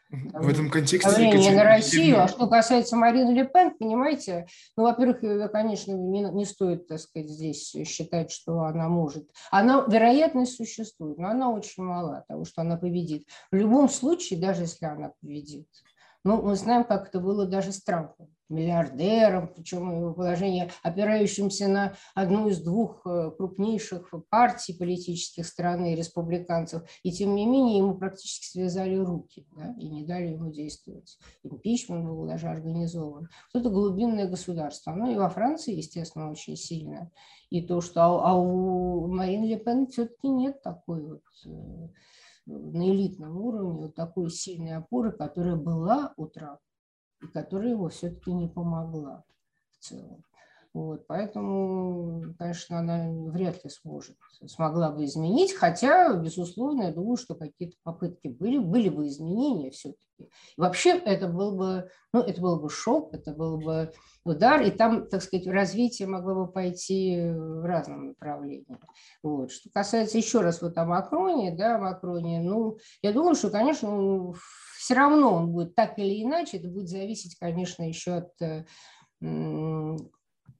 в 0.09 0.49
этом 0.49 0.69
контексте 0.69 1.09
давление 1.09 1.51
на 1.51 1.63
Россию. 1.63 2.23
А 2.23 2.27
что 2.27 2.47
касается 2.47 2.95
Марины 2.95 3.31
Ле 3.31 3.45
Пен, 3.45 3.71
понимаете, 3.77 4.47
ну, 4.75 4.83
во-первых, 4.83 5.51
конечно, 5.51 5.91
не, 5.91 6.21
не 6.21 6.45
стоит, 6.45 6.87
так 6.87 6.99
сказать, 6.99 7.29
здесь 7.29 7.75
считать, 7.85 8.31
что 8.31 8.61
она 8.61 8.89
может. 8.89 9.29
Она, 9.51 9.85
вероятность 9.87 10.55
существует, 10.55 11.17
но 11.19 11.29
она 11.29 11.51
очень 11.51 11.83
мала 11.83 12.25
того, 12.27 12.45
что 12.45 12.61
она 12.61 12.77
победит. 12.77 13.27
В 13.51 13.55
любом 13.55 13.87
случае, 13.87 14.39
даже 14.39 14.63
если 14.63 14.85
она 14.85 15.11
победит, 15.21 15.67
ну, 16.23 16.41
мы 16.41 16.55
знаем, 16.55 16.83
как 16.83 17.07
это 17.07 17.19
было 17.19 17.45
даже 17.45 17.71
с 17.71 17.81
Трампом 17.81 18.29
миллиардером, 18.49 19.47
причем 19.53 19.95
его 19.95 20.13
положение 20.13 20.71
опирающимся 20.81 21.67
на 21.67 21.93
одну 22.15 22.49
из 22.49 22.61
двух 22.61 23.05
э, 23.05 23.31
крупнейших 23.37 24.11
партий 24.29 24.73
политических 24.73 25.45
страны, 25.45 25.95
республиканцев, 25.95 26.83
и 27.03 27.11
тем 27.11 27.35
не 27.35 27.45
менее 27.45 27.77
ему 27.77 27.95
практически 27.95 28.45
связали 28.47 28.95
руки 28.95 29.45
да, 29.55 29.75
и 29.79 29.87
не 29.87 30.03
дали 30.03 30.29
ему 30.29 30.51
действовать. 30.51 31.17
Импичмент 31.43 32.05
был 32.05 32.25
даже 32.25 32.47
организован. 32.47 33.29
Вот 33.53 33.59
это 33.59 33.69
глубинное 33.69 34.27
государство. 34.27 34.93
Оно 34.93 35.11
и 35.11 35.15
во 35.15 35.29
Франции, 35.29 35.75
естественно, 35.75 36.31
очень 36.31 36.55
сильно. 36.55 37.11
И 37.51 37.61
то, 37.61 37.81
что 37.81 38.01
а, 38.01 38.31
а 38.31 38.35
у 38.35 39.07
Марин 39.07 39.43
Ле 39.43 39.57
Пен 39.57 39.87
все-таки 39.87 40.27
нет 40.27 40.61
такой 40.63 41.03
вот 41.03 41.23
э, 41.45 41.89
на 42.45 42.89
элитном 42.89 43.37
уровне 43.37 43.71
вот 43.71 43.95
такой 43.95 44.29
сильной 44.31 44.77
опоры, 44.77 45.11
которая 45.11 45.55
была 45.55 46.13
у 46.17 46.27
Трампа 46.27 46.61
и 47.21 47.27
которая 47.27 47.71
его 47.71 47.89
все-таки 47.89 48.31
не 48.31 48.47
помогла 48.47 49.23
в 49.71 49.83
целом. 49.83 50.23
Вот, 50.71 51.07
поэтому, 51.07 52.35
конечно, 52.37 52.77
она 52.77 53.09
вряд 53.31 53.63
ли 53.63 53.71
сможет, 53.71 54.15
смогла 54.45 54.91
бы 54.91 55.03
изменить, 55.05 55.53
хотя, 55.53 56.13
безусловно, 56.13 56.83
я 56.83 56.91
думаю, 56.91 57.17
что 57.17 57.33
какие-то 57.33 57.75
попытки 57.81 58.27
были, 58.27 58.59
были 58.59 58.89
бы 58.89 59.07
изменения 59.07 59.71
все-таки. 59.71 60.29
Вообще 60.57 60.91
это 60.91 61.27
был 61.27 61.55
бы, 61.55 61.89
ну, 62.13 62.21
это 62.21 62.39
был 62.39 62.59
бы 62.59 62.69
шок, 62.69 63.15
это 63.15 63.33
был 63.33 63.57
бы 63.57 63.91
удар, 64.23 64.61
и 64.61 64.69
там, 64.69 65.07
так 65.07 65.23
сказать, 65.23 65.47
развитие 65.47 66.07
могло 66.07 66.45
бы 66.45 66.51
пойти 66.51 67.31
в 67.31 67.65
разном 67.65 68.09
направлении. 68.09 68.77
Вот. 69.23 69.51
Что 69.51 69.71
касается 69.71 70.19
еще 70.19 70.41
раз 70.41 70.61
вот 70.61 70.77
о 70.77 70.85
Макроне, 70.85 71.55
да, 71.55 71.79
Макроне, 71.79 72.41
ну, 72.41 72.77
я 73.01 73.11
думаю, 73.11 73.33
что, 73.33 73.49
конечно, 73.49 74.33
все 74.77 74.93
равно 74.93 75.33
он 75.33 75.51
будет 75.51 75.73
так 75.73 75.97
или 75.97 76.23
иначе, 76.23 76.57
это 76.57 76.67
будет 76.67 76.89
зависеть, 76.89 77.39
конечно, 77.39 77.81
еще 77.87 78.17
от 78.17 78.41
э, 78.41 78.65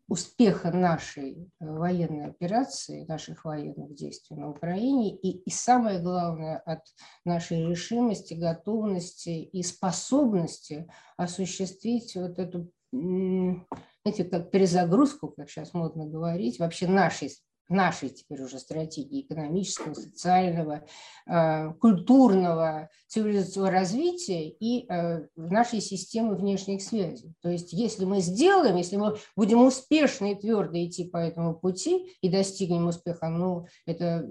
успеха 0.10 0.72
нашей 0.72 1.50
э, 1.60 1.66
военной 1.66 2.26
операции, 2.26 3.06
наших 3.08 3.46
военных 3.46 3.94
действий 3.94 4.36
на 4.36 4.50
Украине, 4.50 5.16
и, 5.16 5.38
и 5.38 5.50
самое 5.52 6.00
главное, 6.00 6.58
от 6.58 6.82
нашей 7.26 7.68
решимости, 7.68 8.34
готовности 8.34 9.30
и 9.30 9.62
способности 9.64 10.92
осуществить 11.16 12.16
вот 12.16 12.40
эту, 12.40 12.72
знаете, 12.92 14.24
как 14.30 14.50
перезагрузку, 14.50 15.30
как 15.30 15.50
сейчас 15.50 15.74
модно 15.74 16.08
говорить, 16.08 16.60
вообще 16.60 16.88
нашей 16.88 17.30
нашей 17.70 18.10
теперь 18.10 18.42
уже 18.42 18.60
стратегии 18.60 19.22
экономического, 19.22 19.94
социального, 19.94 20.86
э, 21.28 21.74
культурного, 21.74 22.90
цивилизационного 23.08 23.72
развития 23.72 24.50
и 24.50 24.86
э, 24.90 25.28
нашей 25.36 25.80
системы 25.80 26.36
внешних 26.36 26.82
связей. 26.82 27.34
То 27.42 27.50
есть 27.50 27.72
если 27.72 28.06
мы 28.06 28.20
сделаем, 28.22 28.76
если 28.76 28.98
мы 28.98 29.18
будем 29.36 29.62
успешно 29.62 30.32
и 30.32 30.36
твердо 30.36 30.84
идти 30.84 31.06
по 31.06 31.18
этому 31.18 31.56
пути 31.56 32.18
и 32.22 32.30
достигнем 32.30 32.88
успеха, 32.88 33.30
ну, 33.30 33.68
это, 33.86 34.28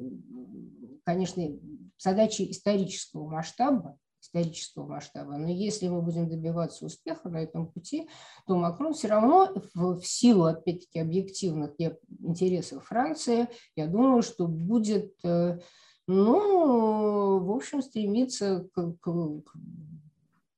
конечно, 1.04 1.42
задача 1.96 2.44
исторического 2.44 3.28
масштаба, 3.28 3.96
исторического 4.28 4.86
масштаба. 4.86 5.36
Но 5.36 5.48
если 5.48 5.88
мы 5.88 6.02
будем 6.02 6.28
добиваться 6.28 6.86
успеха 6.86 7.28
на 7.28 7.38
этом 7.38 7.66
пути, 7.66 8.08
то 8.46 8.56
Макрон 8.56 8.92
все 8.94 9.08
равно 9.08 9.52
в, 9.74 10.00
в 10.00 10.06
силу, 10.06 10.44
опять-таки, 10.44 10.98
объективных 10.98 11.72
интересов 12.20 12.86
Франции, 12.86 13.48
я 13.74 13.86
думаю, 13.86 14.22
что 14.22 14.46
будет, 14.46 15.14
э, 15.24 15.58
ну, 16.06 17.38
в 17.40 17.50
общем, 17.50 17.82
стремиться 17.82 18.68
к, 18.74 18.96
к, 19.00 19.42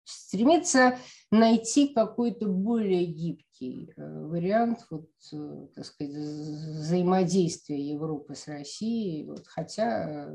стремиться 0.04 0.98
найти 1.30 1.88
какой-то 1.94 2.48
более 2.48 3.06
гибкий 3.06 3.92
э, 3.96 4.24
вариант 4.26 4.86
вот, 4.90 5.10
э, 5.32 5.66
так 5.74 5.84
сказать, 5.84 6.14
взаимодействия 6.14 7.80
Европы 7.80 8.34
с 8.34 8.48
Россией. 8.48 9.26
Вот, 9.26 9.46
хотя 9.46 10.28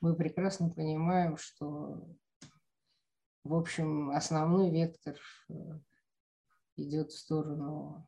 мы 0.00 0.14
прекрасно 0.14 0.70
понимаем, 0.70 1.36
что 1.36 2.08
в 3.48 3.54
общем, 3.54 4.10
основной 4.10 4.70
вектор 4.70 5.18
э, 5.48 5.54
идет 6.76 7.10
в 7.10 7.18
сторону, 7.18 8.06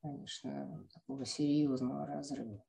конечно, 0.00 0.86
такого 0.94 1.26
серьезного 1.26 2.06
разрыва. 2.06 2.62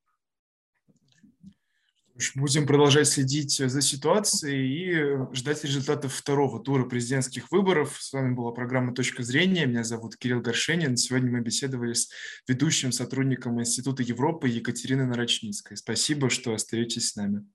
Будем 2.36 2.68
продолжать 2.68 3.08
следить 3.08 3.58
за 3.58 3.82
ситуацией 3.82 5.30
и 5.32 5.36
ждать 5.36 5.64
результатов 5.64 6.14
второго 6.14 6.62
тура 6.62 6.86
президентских 6.86 7.52
выборов. 7.52 7.98
С 8.02 8.12
вами 8.14 8.34
была 8.34 8.52
программа 8.52 8.94
«Точка 8.94 9.24
зрения». 9.24 9.66
Меня 9.66 9.84
зовут 9.84 10.18
Кирилл 10.18 10.42
Горшенин. 10.42 10.98
Сегодня 10.98 11.32
мы 11.32 11.42
беседовали 11.42 11.94
с 11.94 12.10
ведущим 12.48 12.92
сотрудником 12.92 13.60
Института 13.60 14.04
Европы 14.04 14.50
Екатериной 14.50 15.06
Нарочницкой. 15.06 15.78
Спасибо, 15.78 16.30
что 16.30 16.54
остаетесь 16.54 17.10
с 17.10 17.16
нами. 17.16 17.46